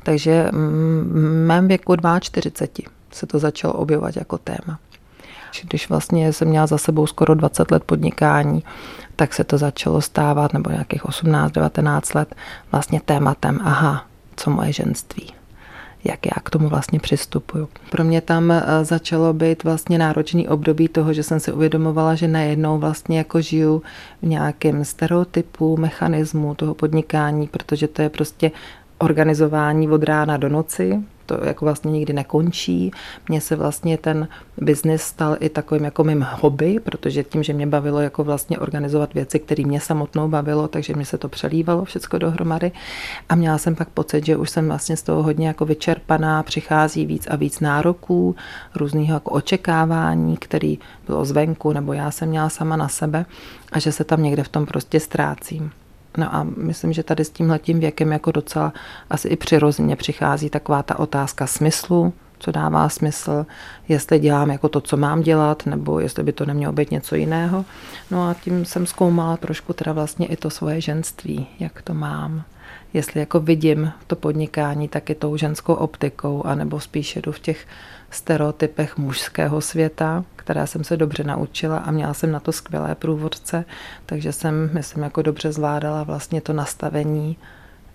Takže 0.02 0.48
v 0.52 1.46
mém 1.46 1.68
věku 1.68 1.96
42 2.20 2.90
se 3.12 3.26
to 3.26 3.38
začalo 3.38 3.74
objevovat 3.74 4.16
jako 4.16 4.38
téma. 4.38 4.78
Když 5.68 5.88
vlastně 5.88 6.32
jsem 6.32 6.48
měla 6.48 6.66
za 6.66 6.78
sebou 6.78 7.06
skoro 7.06 7.34
20 7.34 7.70
let 7.70 7.84
podnikání, 7.84 8.62
tak 9.16 9.34
se 9.34 9.44
to 9.44 9.58
začalo 9.58 10.00
stávat, 10.00 10.52
nebo 10.52 10.70
nějakých 10.70 11.04
18-19 11.04 12.16
let, 12.16 12.34
vlastně 12.72 13.00
tématem, 13.04 13.60
aha, 13.64 14.06
co 14.36 14.50
moje 14.50 14.72
ženství 14.72 15.32
jak 16.06 16.26
já 16.26 16.42
k 16.42 16.50
tomu 16.50 16.68
vlastně 16.68 17.00
přistupuju. 17.00 17.68
Pro 17.90 18.04
mě 18.04 18.20
tam 18.20 18.50
eh, 18.50 18.62
začalo 18.82 19.32
být 19.32 19.64
vlastně 19.64 19.98
náročný 19.98 20.48
období 20.48 20.88
toho, 20.88 21.12
že 21.12 21.22
jsem 21.22 21.40
si 21.40 21.52
uvědomovala, 21.52 22.14
že 22.14 22.28
najednou 22.28 22.78
vlastně 22.78 23.18
jako 23.18 23.40
žiju 23.40 23.82
v 24.22 24.26
nějakém 24.26 24.84
stereotypu, 24.84 25.76
mechanismu 25.76 26.54
toho 26.54 26.74
podnikání, 26.74 27.46
protože 27.46 27.88
to 27.88 28.02
je 28.02 28.08
prostě 28.08 28.50
organizování 28.98 29.88
od 29.88 30.02
rána 30.02 30.36
do 30.36 30.48
noci, 30.48 31.02
to 31.26 31.44
jako 31.44 31.64
vlastně 31.64 31.90
nikdy 31.90 32.12
nekončí. 32.12 32.90
Mně 33.28 33.40
se 33.40 33.56
vlastně 33.56 33.98
ten 33.98 34.28
biznis 34.58 35.02
stal 35.02 35.36
i 35.40 35.48
takovým 35.48 35.84
jako 35.84 36.04
mým 36.04 36.26
hobby, 36.40 36.80
protože 36.80 37.24
tím, 37.24 37.42
že 37.42 37.52
mě 37.52 37.66
bavilo 37.66 38.00
jako 38.00 38.24
vlastně 38.24 38.58
organizovat 38.58 39.14
věci, 39.14 39.38
které 39.38 39.64
mě 39.64 39.80
samotnou 39.80 40.28
bavilo, 40.28 40.68
takže 40.68 40.94
mě 40.94 41.04
se 41.04 41.18
to 41.18 41.28
přelívalo 41.28 41.84
všechno 41.84 42.18
dohromady. 42.18 42.72
A 43.28 43.34
měla 43.34 43.58
jsem 43.58 43.74
pak 43.74 43.88
pocit, 43.88 44.26
že 44.26 44.36
už 44.36 44.50
jsem 44.50 44.68
vlastně 44.68 44.96
z 44.96 45.02
toho 45.02 45.22
hodně 45.22 45.46
jako 45.46 45.64
vyčerpaná, 45.64 46.42
přichází 46.42 47.06
víc 47.06 47.26
a 47.30 47.36
víc 47.36 47.60
nároků, 47.60 48.36
různého 48.74 49.14
jako 49.14 49.30
očekávání, 49.30 50.36
který 50.36 50.78
bylo 51.06 51.24
zvenku, 51.24 51.72
nebo 51.72 51.92
já 51.92 52.10
jsem 52.10 52.28
měla 52.28 52.48
sama 52.48 52.76
na 52.76 52.88
sebe 52.88 53.26
a 53.72 53.78
že 53.78 53.92
se 53.92 54.04
tam 54.04 54.22
někde 54.22 54.42
v 54.42 54.48
tom 54.48 54.66
prostě 54.66 55.00
ztrácím. 55.00 55.70
No 56.16 56.34
a 56.34 56.46
myslím, 56.56 56.92
že 56.92 57.02
tady 57.02 57.24
s 57.24 57.30
tímhletím 57.30 57.80
věkem 57.80 58.12
jako 58.12 58.32
docela 58.32 58.72
asi 59.10 59.28
i 59.28 59.36
přirozeně 59.36 59.96
přichází 59.96 60.50
taková 60.50 60.82
ta 60.82 60.98
otázka 60.98 61.46
smyslu, 61.46 62.12
co 62.38 62.52
dává 62.52 62.88
smysl, 62.88 63.46
jestli 63.88 64.18
dělám 64.18 64.50
jako 64.50 64.68
to, 64.68 64.80
co 64.80 64.96
mám 64.96 65.22
dělat, 65.22 65.66
nebo 65.66 66.00
jestli 66.00 66.22
by 66.22 66.32
to 66.32 66.46
nemělo 66.46 66.72
být 66.72 66.90
něco 66.90 67.14
jiného. 67.14 67.64
No 68.10 68.28
a 68.28 68.34
tím 68.34 68.64
jsem 68.64 68.86
zkoumala 68.86 69.36
trošku 69.36 69.72
teda 69.72 69.92
vlastně 69.92 70.26
i 70.26 70.36
to 70.36 70.50
svoje 70.50 70.80
ženství, 70.80 71.46
jak 71.60 71.82
to 71.82 71.94
mám. 71.94 72.42
Jestli 72.92 73.20
jako 73.20 73.40
vidím 73.40 73.92
to 74.06 74.16
podnikání 74.16 74.88
taky 74.88 75.14
tou 75.14 75.36
ženskou 75.36 75.74
optikou, 75.74 76.46
anebo 76.46 76.80
spíš 76.80 77.16
jdu 77.16 77.32
v 77.32 77.38
těch 77.38 77.66
stereotypech 78.16 78.96
mužského 78.96 79.60
světa, 79.60 80.24
které 80.36 80.66
jsem 80.66 80.84
se 80.84 80.96
dobře 80.96 81.24
naučila 81.24 81.78
a 81.78 81.90
měla 81.90 82.14
jsem 82.14 82.32
na 82.32 82.40
to 82.40 82.52
skvělé 82.52 82.94
průvodce, 82.94 83.64
takže 84.06 84.32
jsem, 84.32 84.70
myslím, 84.72 85.02
jako 85.02 85.22
dobře 85.22 85.52
zvládala 85.52 86.02
vlastně 86.02 86.40
to 86.40 86.52
nastavení, 86.52 87.36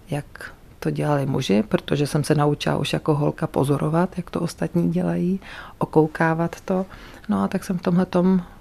jak 0.10 0.52
to 0.80 0.92
dělali 0.92 1.26
muži, 1.26 1.64
protože 1.64 2.08
jsem 2.08 2.24
se 2.24 2.36
naučila 2.36 2.78
už 2.78 2.94
jako 2.94 3.16
holka 3.16 3.48
pozorovat, 3.48 4.18
jak 4.18 4.30
to 4.30 4.40
ostatní 4.40 4.92
dělají, 4.92 5.40
okoukávat 5.78 6.62
to. 6.62 6.86
No 7.30 7.44
a 7.44 7.48
tak 7.48 7.64
jsem 7.64 7.78
v 7.78 7.82
tomhle 7.82 8.08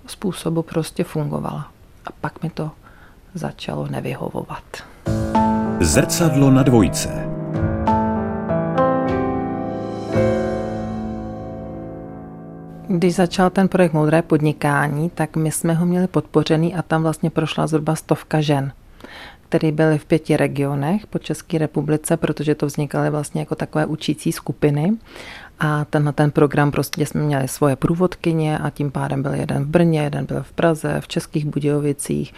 způsobu 0.07 0.63
prostě 0.63 1.05
fungovala. 1.05 1.71
A 2.07 2.09
pak 2.21 2.43
mi 2.43 2.51
to 2.51 2.71
začalo 3.35 3.87
nevyhovovat. 3.87 4.65
Zrcadlo 5.81 6.51
na 6.51 6.63
dvojce. 6.63 7.30
Když 12.93 13.15
začal 13.15 13.51
ten 13.51 13.69
projekt 13.69 13.93
Moudré 13.93 14.23
podnikání, 14.23 15.11
tak 15.11 15.37
my 15.37 15.53
jsme 15.53 15.75
ho 15.75 15.87
měli 15.87 16.07
podpořený 16.07 16.75
a 16.75 16.83
tam 16.83 17.03
vlastně 17.03 17.31
prošla 17.31 17.67
zhruba 17.67 17.97
stovka 17.97 18.41
žen 18.41 18.73
které 19.51 19.73
byly 19.73 19.99
v 19.99 20.05
pěti 20.05 20.37
regionech 20.37 21.07
po 21.07 21.19
České 21.19 21.59
republice, 21.59 22.17
protože 22.17 22.55
to 22.55 22.67
vznikaly 22.67 23.11
vlastně 23.11 23.41
jako 23.41 23.55
takové 23.55 23.87
učící 23.87 24.33
skupiny. 24.33 24.93
A 25.61 25.85
tenhle 25.85 26.13
ten 26.13 26.31
program 26.31 26.71
prostě 26.71 27.07
jsme 27.07 27.21
měli 27.21 27.49
svoje 27.49 27.77
průvodkyně 27.77 28.59
a 28.59 28.71
tím 28.71 28.91
pádem 28.91 29.23
byl 29.23 29.35
jeden 29.35 29.65
v 29.65 29.67
Brně, 29.67 30.03
jeden 30.03 30.27
byl 30.27 30.43
v 30.43 30.53
Praze, 30.53 31.01
v 31.01 31.09
Českých 31.09 31.47
Budějovicích, 31.47 32.35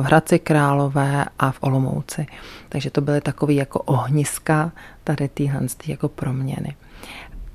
v 0.00 0.02
Hradci 0.02 0.38
Králové 0.38 1.24
a 1.38 1.50
v 1.50 1.58
Olomouci. 1.60 2.26
Takže 2.68 2.90
to 2.90 3.00
byly 3.00 3.20
takové 3.20 3.52
jako 3.52 3.80
ohniska 3.80 4.72
tady 5.04 5.28
téhle 5.28 5.66
jako 5.86 6.08
proměny. 6.08 6.76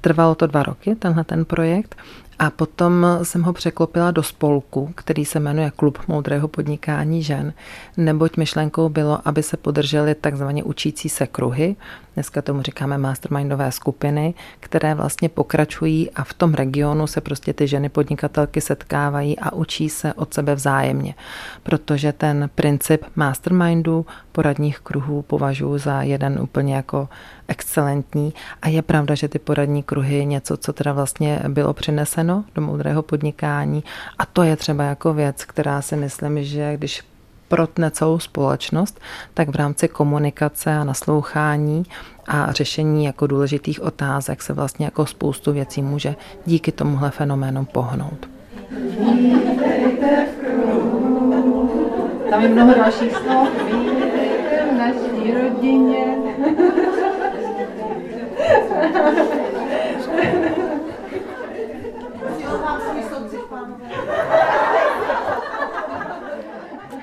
Trvalo 0.05 0.35
to 0.35 0.47
dva 0.47 0.63
roky, 0.63 0.95
tenhle 0.95 1.23
ten 1.23 1.45
projekt. 1.45 1.95
A 2.39 2.49
potom 2.49 3.05
jsem 3.23 3.43
ho 3.43 3.53
překlopila 3.53 4.11
do 4.11 4.23
spolku, 4.23 4.91
který 4.95 5.25
se 5.25 5.39
jmenuje 5.39 5.71
Klub 5.75 5.99
moudrého 6.07 6.47
podnikání 6.47 7.23
žen, 7.23 7.53
neboť 7.97 8.37
myšlenkou 8.37 8.89
bylo, 8.89 9.19
aby 9.25 9.43
se 9.43 9.57
podržely 9.57 10.15
takzvaně 10.15 10.63
učící 10.63 11.09
se 11.09 11.27
kruhy, 11.27 11.75
dneska 12.15 12.41
tomu 12.41 12.61
říkáme 12.61 12.97
mastermindové 12.97 13.71
skupiny, 13.71 14.33
které 14.59 14.95
vlastně 14.95 15.29
pokračují 15.29 16.11
a 16.11 16.23
v 16.23 16.33
tom 16.33 16.53
regionu 16.53 17.07
se 17.07 17.21
prostě 17.21 17.53
ty 17.53 17.67
ženy 17.67 17.89
podnikatelky 17.89 18.61
setkávají 18.61 19.39
a 19.39 19.53
učí 19.53 19.89
se 19.89 20.13
od 20.13 20.33
sebe 20.33 20.55
vzájemně. 20.55 21.15
Protože 21.63 22.13
ten 22.13 22.49
princip 22.55 23.05
mastermindu, 23.15 24.05
poradních 24.31 24.79
kruhů 24.79 25.21
považuji 25.21 25.77
za 25.77 26.01
jeden 26.01 26.39
úplně 26.41 26.75
jako 26.75 27.09
excelentní 27.47 28.33
a 28.61 28.69
je 28.69 28.81
pravda, 28.81 29.15
že 29.15 29.27
ty 29.27 29.39
poradní 29.39 29.83
kruhy 29.83 30.25
něco, 30.25 30.57
co 30.57 30.73
teda 30.73 30.93
vlastně 30.93 31.41
bylo 31.47 31.73
přineseno 31.73 32.24
do 32.55 32.61
moudrého 32.61 33.01
podnikání 33.01 33.83
a 34.17 34.25
to 34.25 34.43
je 34.43 34.55
třeba 34.55 34.83
jako 34.83 35.13
věc, 35.13 35.45
která 35.45 35.81
si 35.81 35.95
myslím, 35.95 36.43
že 36.43 36.77
když 36.77 37.03
protne 37.47 37.91
celou 37.91 38.19
společnost, 38.19 38.99
tak 39.33 39.49
v 39.49 39.55
rámci 39.55 39.87
komunikace 39.87 40.73
a 40.73 40.83
naslouchání 40.83 41.83
a 42.27 42.51
řešení 42.51 43.05
jako 43.05 43.27
důležitých 43.27 43.83
otázek 43.83 44.41
se 44.41 44.53
vlastně 44.53 44.85
jako 44.85 45.05
spoustu 45.05 45.53
věcí 45.53 45.81
může 45.81 46.15
díky 46.45 46.71
tomuhle 46.71 47.11
fenoménu 47.11 47.65
pohnout. 47.65 48.29
Tam 52.29 52.43
je 52.43 52.49
mnoho 52.49 52.73
dalších 52.73 53.15
slov. 53.15 53.49
Vítejte 53.65 54.67
v 54.71 54.77
naší 54.77 55.33
rodině. 55.33 56.05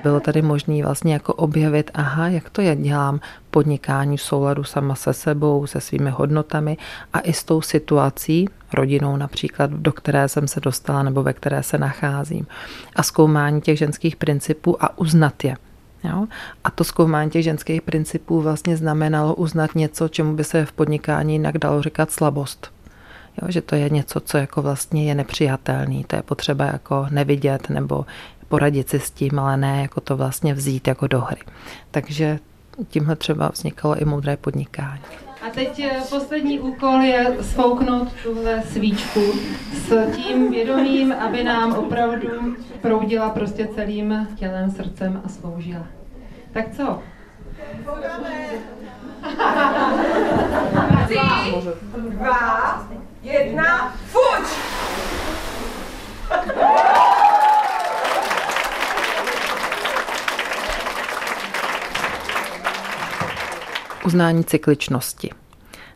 Bylo 0.03 0.19
tady 0.19 0.41
možné 0.41 0.83
vlastně 0.83 1.13
jako 1.13 1.33
objevit, 1.33 1.91
aha, 1.93 2.27
jak 2.27 2.49
to 2.49 2.61
je, 2.61 2.75
dělám 2.75 3.19
podnikání 3.51 4.17
v 4.17 4.21
souladu 4.21 4.63
sama 4.63 4.95
se 4.95 5.13
sebou, 5.13 5.67
se 5.67 5.81
svými 5.81 6.09
hodnotami 6.09 6.77
a 7.13 7.19
i 7.19 7.33
s 7.33 7.43
tou 7.43 7.61
situací, 7.61 8.49
rodinou 8.73 9.17
například, 9.17 9.71
do 9.71 9.91
které 9.91 10.27
jsem 10.27 10.47
se 10.47 10.59
dostala 10.59 11.03
nebo 11.03 11.23
ve 11.23 11.33
které 11.33 11.63
se 11.63 11.77
nacházím. 11.77 12.47
A 12.95 13.03
zkoumání 13.03 13.61
těch 13.61 13.77
ženských 13.77 14.15
principů 14.15 14.83
a 14.83 14.97
uznat 14.97 15.43
je. 15.43 15.55
Jo? 16.03 16.27
A 16.63 16.71
to 16.71 16.83
zkoumání 16.83 17.29
těch 17.29 17.43
ženských 17.43 17.81
principů 17.81 18.41
vlastně 18.41 18.77
znamenalo 18.77 19.35
uznat 19.35 19.75
něco, 19.75 20.07
čemu 20.07 20.35
by 20.35 20.43
se 20.43 20.65
v 20.65 20.71
podnikání 20.71 21.33
jinak 21.33 21.57
dalo 21.57 21.81
říkat 21.81 22.11
slabost. 22.11 22.71
Jo, 23.41 23.47
že 23.51 23.61
to 23.61 23.75
je 23.75 23.89
něco, 23.89 24.19
co 24.19 24.37
jako 24.37 24.61
vlastně 24.61 25.05
je 25.05 25.15
nepřijatelný, 25.15 26.03
to 26.03 26.15
je 26.15 26.21
potřeba 26.21 26.65
jako 26.65 27.07
nevidět 27.09 27.69
nebo 27.69 28.05
poradit 28.53 28.89
si 28.89 28.99
s 28.99 29.11
tím, 29.11 29.39
ale 29.39 29.57
ne 29.57 29.81
jako 29.81 30.01
to 30.01 30.17
vlastně 30.17 30.53
vzít 30.53 30.87
jako 30.87 31.07
do 31.07 31.21
hry. 31.21 31.41
Takže 31.91 32.39
tímhle 32.89 33.15
třeba 33.15 33.49
vznikalo 33.49 33.95
i 33.95 34.05
moudré 34.05 34.37
podnikání. 34.37 35.01
A 35.47 35.49
teď 35.49 35.79
eh, 35.79 36.01
poslední 36.09 36.59
úkol 36.59 37.01
je 37.01 37.37
sfouknout 37.41 38.13
tuhle 38.23 38.63
svíčku 38.63 39.21
s 39.73 40.11
tím 40.15 40.51
vědomím, 40.51 41.13
aby 41.13 41.43
nám 41.43 41.73
opravdu 41.73 42.55
proudila 42.81 43.29
prostě 43.29 43.67
celým 43.75 44.27
tělem, 44.35 44.71
srdcem 44.71 45.21
a 45.25 45.29
sloužila. 45.29 45.87
Tak 46.51 46.65
co? 46.75 46.99
Tři, 51.05 51.19
dva, 52.09 52.87
jedna, 53.23 53.93
fuč! 54.05 54.47
Uznání 64.05 64.43
cykličnosti 64.43 65.29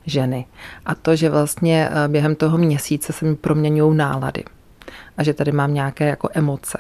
ženy. 0.05 0.45
A 0.85 0.95
to, 0.95 1.15
že 1.15 1.29
vlastně 1.29 1.89
eh, 1.91 2.07
během 2.07 2.35
toho 2.35 2.57
měsíce 2.57 3.13
se 3.13 3.25
mi 3.25 3.35
proměňují 3.35 3.97
nálady 3.97 4.43
a 5.17 5.23
že 5.23 5.33
tady 5.33 5.51
mám 5.51 5.73
nějaké 5.73 6.07
jako 6.07 6.29
emoce. 6.33 6.77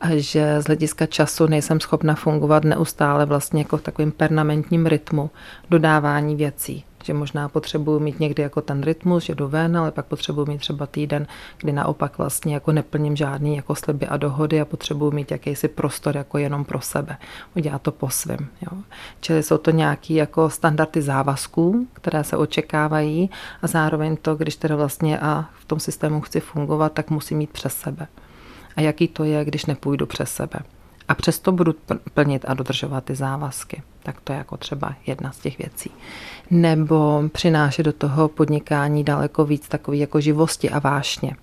A 0.00 0.06
že 0.16 0.62
z 0.62 0.64
hlediska 0.64 1.06
času 1.06 1.46
nejsem 1.46 1.80
schopna 1.80 2.14
fungovat 2.14 2.64
neustále 2.64 3.26
vlastně 3.26 3.60
jako 3.60 3.76
v 3.76 3.82
takovém 3.82 4.12
permanentním 4.12 4.86
rytmu 4.86 5.30
dodávání 5.70 6.36
věcí 6.36 6.84
že 7.04 7.14
možná 7.14 7.48
potřebuju 7.48 8.00
mít 8.00 8.20
někdy 8.20 8.42
jako 8.42 8.60
ten 8.60 8.82
rytmus, 8.82 9.24
že 9.24 9.34
jdu 9.34 9.48
ven, 9.48 9.76
ale 9.76 9.90
pak 9.90 10.06
potřebuju 10.06 10.46
mít 10.46 10.58
třeba 10.58 10.86
týden, 10.86 11.26
kdy 11.58 11.72
naopak 11.72 12.18
vlastně 12.18 12.54
jako 12.54 12.72
neplním 12.72 13.16
žádný 13.16 13.56
jako 13.56 13.74
sliby 13.74 14.06
a 14.06 14.16
dohody 14.16 14.60
a 14.60 14.64
potřebuju 14.64 15.10
mít 15.10 15.30
jakýsi 15.30 15.68
prostor 15.68 16.16
jako 16.16 16.38
jenom 16.38 16.64
pro 16.64 16.80
sebe. 16.80 17.16
Udělat 17.56 17.82
to 17.82 17.92
po 17.92 18.10
svém. 18.10 18.48
Čili 19.20 19.42
jsou 19.42 19.58
to 19.58 19.70
nějaké 19.70 20.14
jako 20.14 20.50
standardy 20.50 21.02
závazků, 21.02 21.86
které 21.92 22.24
se 22.24 22.36
očekávají 22.36 23.30
a 23.62 23.66
zároveň 23.66 24.16
to, 24.16 24.34
když 24.34 24.56
teda 24.56 24.76
vlastně 24.76 25.18
a 25.18 25.48
v 25.60 25.64
tom 25.64 25.80
systému 25.80 26.20
chci 26.20 26.40
fungovat, 26.40 26.92
tak 26.92 27.10
musím 27.10 27.38
mít 27.38 27.50
přes 27.50 27.76
sebe. 27.76 28.06
A 28.76 28.80
jaký 28.80 29.08
to 29.08 29.24
je, 29.24 29.44
když 29.44 29.66
nepůjdu 29.66 30.06
přes 30.06 30.34
sebe 30.34 30.58
a 31.08 31.14
přesto 31.14 31.52
budu 31.52 31.74
plnit 32.14 32.44
a 32.48 32.54
dodržovat 32.54 33.04
ty 33.04 33.14
závazky. 33.14 33.82
Tak 34.02 34.20
to 34.20 34.32
je 34.32 34.38
jako 34.38 34.56
třeba 34.56 34.94
jedna 35.06 35.32
z 35.32 35.38
těch 35.38 35.58
věcí. 35.58 35.90
Nebo 36.50 37.22
přinášet 37.32 37.82
do 37.82 37.92
toho 37.92 38.28
podnikání 38.28 39.04
daleko 39.04 39.44
víc 39.44 39.68
takový 39.68 39.98
jako 39.98 40.20
živosti 40.20 40.70
a 40.70 40.78
vášně. 40.78 41.36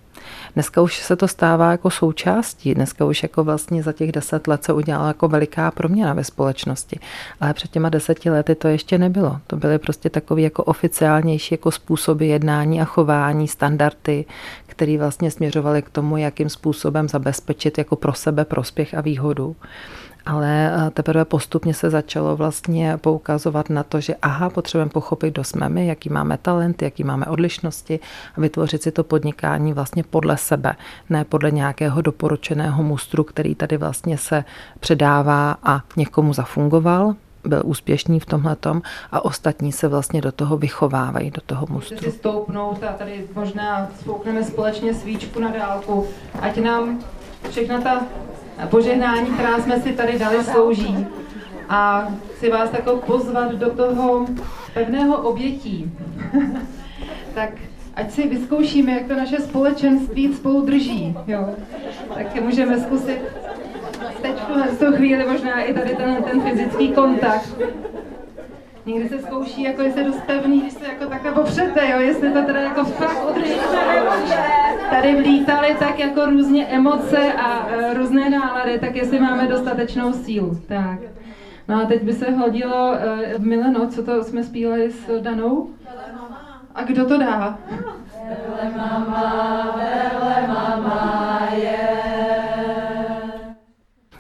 Dneska 0.54 0.82
už 0.82 0.98
se 0.98 1.16
to 1.16 1.28
stává 1.28 1.72
jako 1.72 1.90
součástí, 1.90 2.76
dneska 2.76 3.06
už 3.06 3.24
jako 3.24 3.44
vlastně 3.44 3.84
za 3.84 3.92
těch 3.92 4.12
deset 4.12 4.48
let 4.48 4.64
se 4.64 4.74
udělala 4.74 5.08
jako 5.08 5.28
veliká 5.28 5.72
proměna 5.72 6.14
ve 6.14 6.24
společnosti. 6.24 7.00
Ale 7.42 7.54
před 7.54 7.72
těma 7.72 7.90
deseti 7.90 8.30
lety 8.30 8.56
to 8.56 8.68
ještě 8.68 8.98
nebylo. 8.98 9.40
To 9.48 9.56
byly 9.56 9.80
prostě 9.80 10.10
takové 10.10 10.42
jako 10.42 10.64
oficiálnější 10.64 11.54
jako 11.54 11.72
způsoby 11.72 12.28
jednání 12.28 12.82
a 12.82 12.86
chování, 12.86 13.48
standardy, 13.48 14.26
které 14.66 14.98
vlastně 14.98 15.32
směřovaly 15.32 15.82
k 15.82 15.90
tomu, 15.90 16.18
jakým 16.18 16.50
způsobem 16.50 17.10
zabezpečit 17.10 17.78
jako 17.78 17.96
pro 17.96 18.14
sebe 18.14 18.46
prospěch 18.46 18.94
a 18.94 19.02
výhodu 19.02 19.56
ale 20.26 20.74
eh, 20.88 20.92
teprve 20.92 21.26
postupně 21.26 21.74
se 21.74 21.90
začalo 21.90 22.36
vlastně 22.36 22.98
poukazovat 22.98 23.70
na 23.70 23.84
to, 23.84 24.02
že 24.02 24.16
aha, 24.22 24.50
potřebujeme 24.50 24.92
pochopit, 24.92 25.32
kdo 25.32 25.44
jsme 25.44 25.70
my, 25.70 25.88
jaký 25.88 26.10
máme 26.10 26.38
talent, 26.38 26.82
jaký 26.82 27.04
máme 27.04 27.26
odlišnosti 27.26 28.00
a 28.38 28.42
vytvořit 28.42 28.84
si 28.84 28.92
to 28.92 29.04
podnikání 29.04 29.74
vlastně 29.74 30.04
podle 30.04 30.38
sebe, 30.38 30.76
ne 31.10 31.26
podle 31.26 31.52
nějakého 31.52 32.02
doporučeného 32.02 32.84
mustru, 32.84 33.24
který 33.24 33.56
tady 33.56 33.78
vlastně 33.78 34.18
se 34.18 34.44
předává 34.80 35.58
a 35.64 35.82
někomu 35.98 36.34
zafungoval, 36.34 37.16
byl 37.44 37.62
úspěšný 37.66 38.20
v 38.20 38.26
tomhle 38.26 38.58
a 39.12 39.26
ostatní 39.26 39.72
se 39.72 39.88
vlastně 39.88 40.22
do 40.22 40.32
toho 40.32 40.58
vychovávají, 40.58 41.32
do 41.32 41.42
toho 41.46 41.68
mustru. 41.70 41.98
si 41.98 42.12
stoupnout 42.12 42.84
a 42.84 42.94
tady 42.94 43.28
možná 43.36 43.90
spoukneme 44.00 44.44
společně 44.44 44.94
svíčku 44.94 45.40
na 45.40 45.52
dálku, 45.52 46.08
ať 46.42 46.58
nám 46.58 47.00
všechna 47.50 47.82
ta 47.82 48.02
požehnání, 48.70 49.26
která 49.26 49.60
jsme 49.60 49.80
si 49.80 49.94
tady 49.94 50.20
dali, 50.20 50.44
slouží. 50.44 51.08
A 51.70 52.08
chci 52.36 52.52
vás 52.52 52.74
jako 52.74 52.98
pozvat 52.98 53.52
do 53.52 53.70
toho 53.70 54.26
pevného 54.74 55.18
obětí. 55.18 55.92
tak 57.34 57.50
ať 57.96 58.12
si 58.12 58.28
vyzkoušíme, 58.28 58.92
jak 58.92 59.08
to 59.08 59.16
naše 59.16 59.40
společenství 59.40 60.34
spolu 60.34 60.62
drží. 60.62 61.18
Jo. 61.28 61.50
Tak 62.16 62.42
můžeme 62.42 62.80
zkusit 62.80 63.20
teď 64.22 64.36
v 64.72 64.80
tu 64.80 64.96
chvíli 64.96 65.26
možná 65.26 65.62
i 65.62 65.74
tady 65.74 65.96
ten, 65.96 66.24
ten 66.24 66.42
fyzický 66.42 66.90
kontakt. 66.90 67.50
Někdy 68.86 69.10
se 69.10 69.22
zkouší, 69.22 69.64
jako 69.64 69.82
jestli 69.82 70.02
je 70.02 70.08
dost 70.08 70.22
pevný, 70.22 70.62
když 70.62 70.74
se 70.74 70.88
jako 70.88 71.06
takhle 71.06 71.32
popřete, 71.32 71.90
jo, 71.90 72.00
jestli 72.00 72.32
to 72.32 72.42
teda 72.42 72.62
jako 72.62 72.84
fakt 72.84 73.30
udržíte. 73.30 73.78
Tady 74.90 75.16
vlítaly 75.16 75.76
tak 75.80 76.00
jako 76.00 76.26
různě 76.26 76.66
emoce 76.66 77.34
a 77.34 77.68
uh, 77.68 77.94
různé 77.94 78.30
nálady, 78.30 78.80
tak 78.80 78.96
jestli 78.96 79.20
máme 79.20 79.48
dostatečnou 79.48 80.14
sílu. 80.14 80.60
Tak. 80.68 81.00
No 81.68 81.82
a 81.82 81.86
teď 81.86 82.04
by 82.04 82.14
se 82.14 82.32
hodilo 82.32 82.92
uh, 82.92 83.44
Mileno, 83.46 83.88
co 83.88 84.04
to 84.04 84.24
jsme 84.24 84.44
zpívali 84.44 84.92
s 84.92 85.22
Danou? 85.22 85.70
A 86.76 86.84
kdo 86.84 87.06
to 87.06 87.18
dá? 87.18 87.58
Vele 88.30 88.74
mama, 88.78 89.76
vele 89.76 90.48
mama 90.48 91.48
je. 91.56 91.78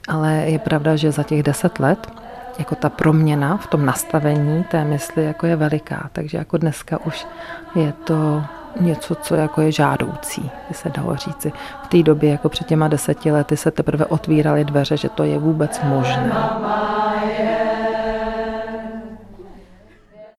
Ale 0.08 0.34
je 0.34 0.60
pravda, 0.60 0.95
že 0.95 1.12
za 1.12 1.23
těch 1.23 1.43
deset 1.43 1.80
let 1.80 2.25
jako 2.60 2.76
ta 2.76 2.89
proměna 2.89 3.58
v 3.58 3.68
tom 3.68 3.86
nastavení 3.86 4.63
té 4.63 4.84
mysli 4.84 5.26
jako 5.26 5.46
je 5.46 5.56
veliká. 5.56 6.10
Takže 6.13 6.38
jako 6.38 6.58
dneska 6.58 7.00
už 7.06 7.28
je 7.76 7.94
to 8.04 8.44
něco, 8.80 9.15
co 9.15 9.36
jako 9.36 9.62
je 9.62 9.72
žádoucí, 9.72 10.52
by 10.68 10.74
se 10.74 10.89
dalo 10.89 11.15
říci. 11.15 11.54
V 11.84 11.88
té 11.88 12.04
době, 12.04 12.32
jako 12.32 12.50
před 12.50 12.68
těma 12.68 12.88
deseti 12.88 13.32
lety, 13.32 13.58
se 13.58 13.72
teprve 13.72 14.06
otvíraly 14.06 14.65
dveře, 14.65 14.98
že 14.98 15.10
to 15.10 15.24
je 15.24 15.39
vůbec 15.39 15.82
možné. 15.84 16.32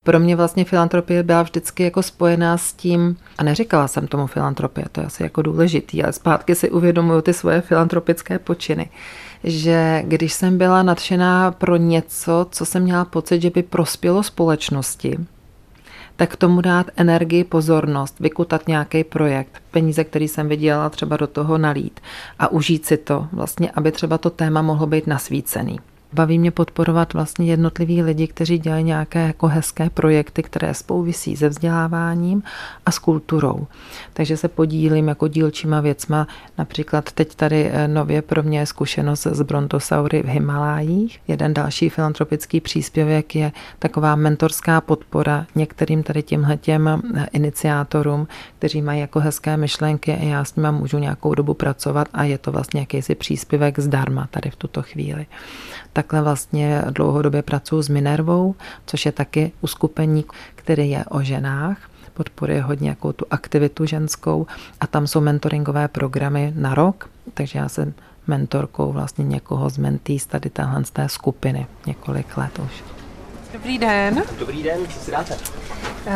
Pro 0.07 0.21
mě 0.21 0.37
vlastně 0.37 0.64
filantropie 0.64 1.23
byla 1.23 1.42
vždycky 1.42 1.83
jako 1.83 2.03
spojená 2.03 2.59
s 2.59 2.73
tím, 2.73 3.16
a 3.38 3.42
neříkala 3.42 3.88
jsem 3.88 4.07
tomu 4.07 4.27
filantropie, 4.27 4.87
to 4.92 5.01
je 5.01 5.07
asi 5.07 5.23
jako 5.23 5.42
důležitý, 5.42 6.03
ale 6.03 6.12
zpátky 6.12 6.55
si 6.55 6.71
uvědomuju 6.71 7.21
ty 7.21 7.33
svoje 7.33 7.61
filantropické 7.61 8.38
počiny 8.38 8.90
že 9.45 10.03
když 10.07 10.33
jsem 10.33 10.59
byla 10.59 10.83
nadšená 10.83 11.53
pro 11.53 11.77
něco, 11.77 12.47
co 12.51 12.66
jsem 12.66 12.83
měla 12.83 13.05
pocit, 13.05 13.42
že 13.42 13.51
by 13.51 13.62
prospělo 13.62 14.23
společnosti, 14.23 15.19
tak 16.16 16.37
tomu 16.37 16.61
dát 16.61 16.87
energii, 16.97 17.45
pozornost, 17.45 18.21
vykutat 18.21 18.69
nějaký 18.69 19.05
projekt, 19.05 19.62
peníze, 19.71 20.05
který 20.05 20.29
jsem 20.29 20.49
viděla, 20.49 20.90
třeba 20.90 21.16
do 21.16 21.27
toho 21.27 21.59
nalít 21.59 22.01
a 22.38 22.49
užít 22.49 22.87
si 22.87 22.97
to, 22.97 23.27
vlastně, 23.33 23.71
aby 23.71 23.92
třeba 23.92 24.19
to 24.19 24.31
téma 24.31 24.62
mohlo 24.62 24.87
být 24.87 25.07
nasvícený. 25.07 25.79
Baví 26.16 26.38
mě 26.38 26.50
podporovat 26.50 27.12
vlastně 27.12 27.46
jednotliví 27.46 28.02
lidi, 28.02 28.26
kteří 28.26 28.59
dělají 28.59 28.85
nějaké 28.85 29.26
jako 29.26 29.46
hezké 29.46 29.90
projekty, 29.90 30.42
které 30.42 30.74
spouvisí 30.74 31.37
se 31.37 31.48
vzděláváním 31.48 32.42
a 32.87 32.90
s 32.90 32.98
kulturou. 32.98 33.66
Takže 34.12 34.37
se 34.37 34.48
podílím 34.48 35.09
jako 35.09 35.29
dílčíma 35.29 35.81
věcma. 35.81 36.26
Například 36.59 37.12
teď 37.12 37.35
tady 37.35 37.70
eh, 37.72 37.88
nově 37.88 38.22
pro 38.22 38.42
mě 38.42 38.59
je 38.59 38.66
zkušenost 38.66 39.26
z 39.31 39.42
brontosaury 39.42 40.22
v 40.22 40.26
Himalájích. 40.26 41.20
Jeden 41.29 41.55
další 41.55 41.88
filantropický 41.88 42.61
příspěvek 42.61 43.35
je 43.35 43.52
taková 43.79 44.16
mentorská 44.16 44.81
podpora 44.81 45.46
některým 45.55 46.02
tady 46.02 46.22
těmhletěm 46.22 46.88
eh, 46.88 47.26
iniciátorům, 47.33 48.29
kteří 48.59 48.83
mají 48.83 49.00
jako 49.00 49.20
hezké 49.20 49.57
myšlenky 49.57 50.12
a 50.12 50.24
já 50.24 50.44
s 50.44 50.57
nimi 50.57 50.68
můžu 50.72 50.98
nějakou 50.98 51.35
dobu 51.35 51.55
pracovat 51.55 52.09
a 52.12 52.24
je 52.24 52.38
to 52.38 52.52
vlastně 52.52 52.81
jakýsi 52.81 53.14
příspěvek 53.14 53.79
zdarma 53.79 54.29
tady 54.31 54.50
v 54.50 54.57
tuto 54.57 54.83
chvíli. 54.83 55.26
Takhle 55.96 56.22
vlastně 56.22 56.82
dlouhodobě 56.90 57.42
pracuji 57.42 57.82
s 57.82 57.88
Minervou, 57.88 58.54
což 58.87 59.06
je 59.06 59.12
taky 59.12 59.52
uskupení, 59.61 60.24
který 60.54 60.90
je 60.90 61.04
o 61.04 61.22
ženách 61.22 61.78
podporuje 62.14 62.62
hodně 62.62 62.88
jako 62.88 63.12
tu 63.12 63.24
aktivitu 63.30 63.87
ženskou 63.87 64.46
a 64.80 64.87
tam 64.87 65.06
jsou 65.06 65.20
mentoringové 65.20 65.88
programy 65.88 66.52
na 66.56 66.74
rok, 66.74 67.11
takže 67.35 67.59
já 67.59 67.68
jsem 67.68 67.94
mentorkou 68.26 68.92
vlastně 68.92 69.24
někoho 69.24 69.70
z 69.70 69.78
mentý 69.78 70.18
z 70.18 70.26
tady 70.26 70.50
téhle 70.50 70.85
z 70.85 70.90
té 70.90 71.09
skupiny 71.09 71.66
několik 71.87 72.37
let 72.37 72.59
už. 72.59 72.85
Dobrý 73.52 73.78
den. 73.78 74.22
Dobrý 74.38 74.62
den, 74.62 74.78
co 74.88 75.00
si 75.00 75.11
dáte? 75.11 75.37
Uh, 76.07 76.12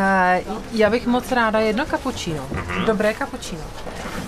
já 0.71 0.89
bych 0.89 1.07
moc 1.07 1.31
ráda 1.31 1.59
jedno 1.59 1.85
kapučíno. 1.85 2.49
Dobré 2.85 3.13
kapučíno. 3.13 3.61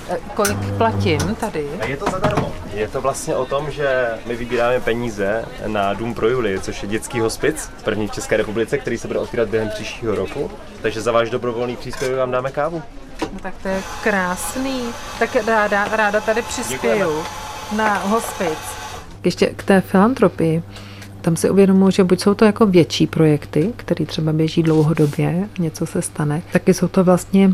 Uh, 0.10 0.16
kolik 0.34 0.58
platím 0.78 1.36
tady? 1.36 1.68
Je 1.86 1.98
to 1.98 2.06
zadarmo. 2.12 2.52
Je 2.74 2.88
to 2.88 3.02
vlastně 3.02 3.36
o 3.36 3.46
tom, 3.46 3.72
že 3.72 4.10
my 4.26 4.36
vybíráme 4.36 4.80
peníze 4.80 5.46
na 5.68 5.94
Dům 5.94 6.14
pro 6.14 6.30
Juli, 6.30 6.60
což 6.60 6.84
je 6.84 6.90
dětský 6.90 7.20
hospic, 7.20 7.72
první 7.84 8.08
v 8.08 8.12
České 8.12 8.38
republice, 8.38 8.78
který 8.78 8.98
se 8.98 9.08
bude 9.08 9.20
otvírat 9.20 9.50
během 9.50 9.70
příštího 9.70 10.16
roku. 10.16 10.52
Takže 10.82 11.02
za 11.02 11.12
váš 11.12 11.30
dobrovolný 11.30 11.76
příspěvek 11.76 12.18
vám 12.18 12.32
dáme 12.32 12.52
kávu. 12.52 12.84
No 13.34 13.40
tak 13.42 13.54
to 13.62 13.68
je 13.68 13.82
krásný. 14.04 14.82
Tak 15.20 15.36
ráda, 15.48 15.88
ráda 15.92 16.22
tady 16.22 16.42
přispěju 16.42 16.94
Děkujeme. 16.98 17.84
na 17.84 17.94
hospic. 17.98 18.60
Ještě 19.24 19.48
k 19.48 19.64
té 19.64 19.82
filantropii. 19.82 20.64
Tam 21.24 21.36
si 21.36 21.50
uvědomuji, 21.50 21.92
že 21.92 22.04
buď 22.04 22.22
jsou 22.22 22.34
to 22.34 22.46
jako 22.46 22.66
větší 22.66 23.08
projekty, 23.08 23.74
které 23.76 24.06
třeba 24.06 24.34
běží 24.34 24.64
dlouhodobě, 24.64 25.50
něco 25.60 25.86
se 25.86 26.02
stane, 26.02 26.42
taky 26.54 26.74
jsou 26.74 26.88
to 26.88 27.04
vlastně 27.04 27.54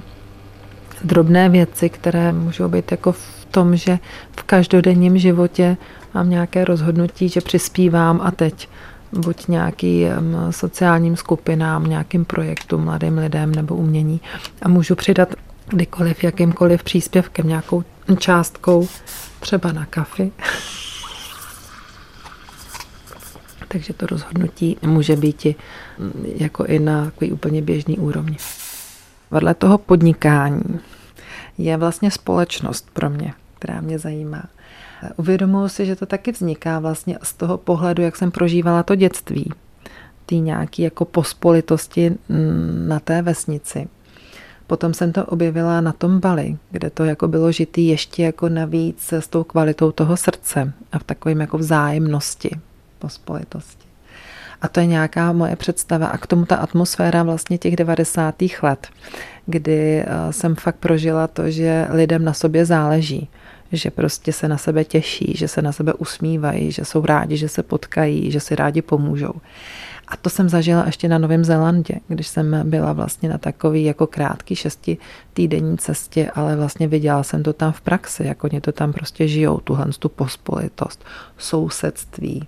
drobné 1.04 1.50
věci, 1.50 1.90
které 1.90 2.34
můžou 2.34 2.68
být 2.68 2.92
jako 2.92 3.12
v 3.12 3.46
tom, 3.52 3.76
že 3.76 4.00
v 4.40 4.44
každodenním 4.44 5.18
životě 5.18 5.78
mám 6.14 6.30
nějaké 6.30 6.66
rozhodnutí, 6.66 7.30
že 7.30 7.42
přispívám 7.42 8.22
a 8.24 8.32
teď 8.32 8.70
buď 9.12 9.48
nějakým 9.48 10.38
sociálním 10.50 11.16
skupinám, 11.16 11.84
nějakým 11.84 12.26
projektům, 12.26 12.84
mladým 12.84 13.18
lidem 13.18 13.56
nebo 13.56 13.76
umění 13.76 14.22
a 14.62 14.68
můžu 14.68 14.96
přidat 14.96 15.30
kdykoliv, 15.68 16.24
jakýmkoliv 16.24 16.84
příspěvkem, 16.84 17.48
nějakou 17.48 17.84
částkou, 18.18 18.88
třeba 19.40 19.72
na 19.72 19.86
kafy 19.86 20.32
takže 23.72 23.94
to 23.94 24.06
rozhodnutí 24.06 24.78
může 24.82 25.16
být 25.16 25.46
i, 25.46 25.56
jako 26.36 26.66
i 26.66 26.80
na 26.80 27.06
takový 27.06 27.32
úplně 27.32 27.62
běžný 27.62 27.98
úrovni. 27.98 28.38
Vedle 29.32 29.54
toho 29.54 29.78
podnikání 29.78 30.80
je 31.58 31.78
vlastně 31.78 32.12
společnost 32.12 32.90
pro 32.94 33.10
mě, 33.10 33.34
která 33.60 33.82
mě 33.82 34.00
zajímá. 34.00 34.44
Uvědomuji 35.16 35.68
si, 35.68 35.86
že 35.86 35.96
to 35.96 36.06
taky 36.06 36.32
vzniká 36.32 36.80
vlastně 36.80 37.18
z 37.24 37.34
toho 37.34 37.58
pohledu, 37.58 38.04
jak 38.04 38.16
jsem 38.16 38.32
prožívala 38.32 38.84
to 38.84 38.96
dětství, 38.96 39.52
ty 40.26 40.40
nějaký 40.40 40.82
jako 40.82 41.06
pospolitosti 41.06 42.16
na 42.88 43.00
té 43.00 43.22
vesnici. 43.22 43.88
Potom 44.68 44.94
jsem 44.94 45.12
to 45.12 45.26
objevila 45.26 45.82
na 45.82 45.92
tom 45.92 46.20
Bali, 46.20 46.58
kde 46.72 46.90
to 46.90 47.04
jako 47.06 47.28
bylo 47.28 47.52
žitý 47.52 47.88
ještě 47.88 48.24
jako 48.24 48.50
navíc 48.50 49.14
s 49.14 49.28
tou 49.28 49.44
kvalitou 49.44 49.92
toho 49.92 50.18
srdce 50.18 50.74
a 50.92 51.00
v 51.00 51.04
takovém 51.04 51.42
jako 51.42 51.58
vzájemnosti 51.58 52.50
pospolitosti. 53.00 53.90
A 54.62 54.68
to 54.68 54.80
je 54.80 54.86
nějaká 54.86 55.32
moje 55.32 55.56
představa. 55.56 56.08
A 56.08 56.18
k 56.18 56.28
tomu 56.28 56.46
ta 56.46 56.56
atmosféra 56.56 57.24
vlastně 57.24 57.58
těch 57.58 57.76
90. 57.76 58.36
let, 58.62 58.88
kdy 59.46 60.00
eh, 60.00 60.34
jsem 60.34 60.56
fakt 60.56 60.76
prožila 60.76 61.28
to, 61.28 61.50
že 61.50 61.88
lidem 61.90 62.26
na 62.26 62.34
sobě 62.34 62.66
záleží, 62.66 63.30
že 63.72 63.92
prostě 63.92 64.34
se 64.34 64.48
na 64.48 64.58
sebe 64.58 64.84
těší, 64.84 65.34
že 65.38 65.48
se 65.48 65.62
na 65.62 65.72
sebe 65.72 65.94
usmívají, 65.94 66.72
že 66.72 66.86
jsou 66.86 67.06
rádi, 67.06 67.38
že 67.38 67.50
se 67.50 67.64
potkají, 67.64 68.32
že 68.32 68.40
si 68.40 68.56
rádi 68.56 68.82
pomůžou. 68.82 69.34
A 70.08 70.18
to 70.18 70.30
jsem 70.30 70.50
zažila 70.50 70.84
ještě 70.86 71.08
na 71.08 71.18
Novém 71.18 71.46
Zélandě, 71.46 71.96
když 72.08 72.28
jsem 72.28 72.70
byla 72.70 72.94
vlastně 72.94 73.30
na 73.30 73.38
takový 73.38 73.84
jako 73.84 74.08
krátký 74.08 74.56
šesti 74.56 74.98
týdenní 75.34 75.78
cestě, 75.78 76.32
ale 76.36 76.56
vlastně 76.56 76.88
viděla 76.88 77.24
jsem 77.24 77.44
to 77.44 77.54
tam 77.54 77.72
v 77.72 77.82
praxi, 77.82 78.24
jak 78.28 78.44
oni 78.44 78.62
to 78.62 78.72
tam 78.72 78.94
prostě 78.94 79.28
žijou, 79.28 79.58
tuhle 79.58 79.86
tu 80.00 80.10
pospolitost, 80.10 81.06
sousedství, 81.38 82.48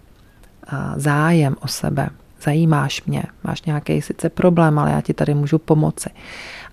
zájem 0.95 1.55
o 1.62 1.67
sebe, 1.67 2.10
zajímáš 2.41 3.03
mě, 3.03 3.23
máš 3.43 3.62
nějaký 3.62 4.01
sice 4.01 4.29
problém, 4.29 4.79
ale 4.79 4.91
já 4.91 5.01
ti 5.01 5.13
tady 5.13 5.34
můžu 5.34 5.57
pomoci. 5.57 6.10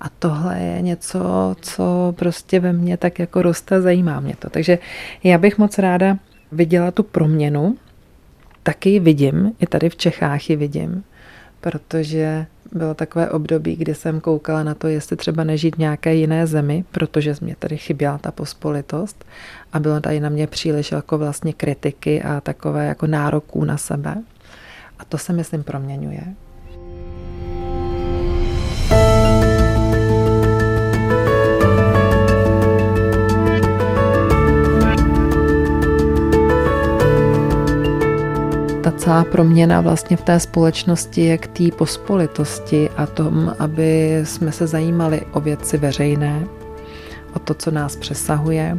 A 0.00 0.08
tohle 0.08 0.58
je 0.58 0.82
něco, 0.82 1.20
co 1.60 2.14
prostě 2.16 2.60
ve 2.60 2.72
mně 2.72 2.96
tak 2.96 3.18
jako 3.18 3.42
roste, 3.42 3.82
zajímá 3.82 4.20
mě 4.20 4.36
to. 4.38 4.50
Takže 4.50 4.78
já 5.24 5.38
bych 5.38 5.58
moc 5.58 5.78
ráda 5.78 6.16
viděla 6.52 6.90
tu 6.90 7.02
proměnu, 7.02 7.76
taky 8.62 9.00
vidím, 9.00 9.52
i 9.60 9.66
tady 9.66 9.90
v 9.90 9.96
Čechách 9.96 10.50
ji 10.50 10.56
vidím, 10.56 11.04
protože 11.60 12.46
bylo 12.72 12.94
takové 12.94 13.30
období, 13.30 13.76
kdy 13.76 13.94
jsem 13.94 14.20
koukala 14.20 14.62
na 14.62 14.74
to, 14.74 14.86
jestli 14.86 15.16
třeba 15.16 15.44
nežít 15.44 15.76
v 15.76 15.78
nějaké 15.78 16.14
jiné 16.14 16.46
zemi, 16.46 16.84
protože 16.92 17.34
mě 17.40 17.56
tady 17.58 17.76
chyběla 17.76 18.18
ta 18.18 18.32
pospolitost 18.32 19.24
a 19.72 19.80
bylo 19.80 20.00
tady 20.00 20.20
na 20.20 20.28
mě 20.28 20.46
příliš 20.46 20.92
jako 20.92 21.18
vlastně 21.18 21.52
kritiky 21.52 22.22
a 22.22 22.40
takové 22.40 22.86
jako 22.86 23.06
nároků 23.06 23.64
na 23.64 23.76
sebe. 23.76 24.22
A 24.98 25.04
to 25.04 25.18
se, 25.18 25.32
myslím, 25.32 25.62
proměňuje. 25.62 26.22
Celá 39.08 39.24
proměna 39.24 39.80
vlastně 39.80 40.16
v 40.16 40.22
té 40.22 40.40
společnosti 40.40 41.20
je 41.20 41.38
k 41.38 41.46
té 41.46 41.64
pospolitosti 41.76 42.90
a 42.96 43.06
tom, 43.06 43.54
aby 43.58 44.20
jsme 44.24 44.52
se 44.52 44.66
zajímali 44.66 45.20
o 45.32 45.40
věci 45.40 45.78
veřejné, 45.78 46.44
o 47.34 47.38
to, 47.38 47.54
co 47.54 47.70
nás 47.70 47.96
přesahuje. 47.96 48.78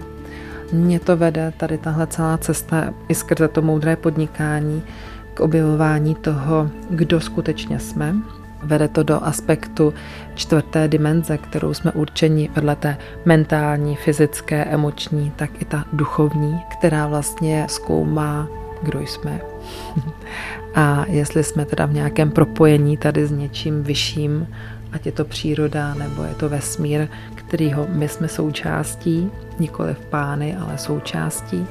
Mně 0.73 0.99
to 0.99 1.17
vede 1.17 1.53
tady 1.57 1.77
tahle 1.77 2.07
celá 2.07 2.37
cesta 2.37 2.93
i 3.07 3.15
skrze 3.15 3.47
to 3.47 3.61
moudré 3.61 3.95
podnikání 3.95 4.83
k 5.33 5.39
objevování 5.39 6.15
toho, 6.15 6.69
kdo 6.89 7.21
skutečně 7.21 7.79
jsme. 7.79 8.15
Vede 8.63 8.87
to 8.87 9.03
do 9.03 9.23
aspektu 9.23 9.93
čtvrté 10.35 10.87
dimenze, 10.87 11.37
kterou 11.37 11.73
jsme 11.73 11.91
určeni 11.91 12.49
vedle 12.55 12.75
té 12.75 12.97
mentální, 13.25 13.95
fyzické, 13.95 14.63
emoční, 14.65 15.31
tak 15.35 15.61
i 15.61 15.65
ta 15.65 15.85
duchovní, 15.93 16.59
která 16.77 17.07
vlastně 17.07 17.65
zkoumá, 17.69 18.47
kdo 18.81 18.99
jsme. 18.99 19.41
A 20.75 21.05
jestli 21.07 21.43
jsme 21.43 21.65
teda 21.65 21.85
v 21.85 21.93
nějakém 21.93 22.31
propojení 22.31 22.97
tady 22.97 23.27
s 23.27 23.31
něčím 23.31 23.83
vyšším, 23.83 24.47
ať 24.91 25.05
je 25.05 25.11
to 25.11 25.25
příroda 25.25 25.93
nebo 25.93 26.23
je 26.23 26.35
to 26.35 26.49
vesmír, 26.49 27.07
kterýho 27.35 27.87
my 27.89 28.07
jsme 28.07 28.27
součástí, 28.27 29.31
nikoli 29.59 29.93
v 29.93 30.05
pány, 30.05 30.55
ale 30.55 30.77
součástí. 30.77 31.65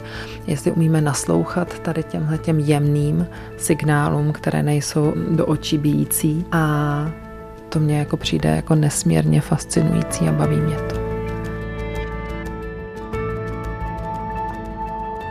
Jestli 0.46 0.72
umíme 0.72 1.00
naslouchat 1.00 1.78
tady 1.78 2.02
těmhle 2.02 2.38
těm 2.38 2.58
jemným 2.58 3.26
signálům, 3.56 4.32
které 4.32 4.62
nejsou 4.62 5.14
do 5.30 5.46
očí 5.46 5.78
bíjící 5.78 6.44
a 6.52 7.10
to 7.68 7.80
mě 7.80 7.98
jako 7.98 8.16
přijde 8.16 8.48
jako 8.48 8.74
nesmírně 8.74 9.40
fascinující 9.40 10.28
a 10.28 10.32
baví 10.32 10.56
mě 10.56 10.76
to. 10.76 10.97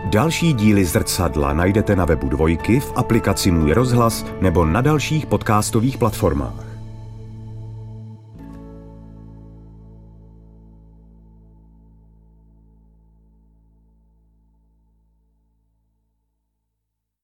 Další 0.10 0.54
díly 0.54 0.86
zrcadla 0.86 1.54
najdete 1.54 1.96
na 1.96 2.06
webu 2.06 2.30
Dvojky, 2.30 2.80
v 2.80 2.94
aplikaci 2.96 3.52
Můj 3.52 3.72
rozhlas 3.72 4.26
nebo 4.42 4.66
na 4.66 4.82
dalších 4.82 5.26
podcastových 5.26 5.98
platformách. 5.98 6.67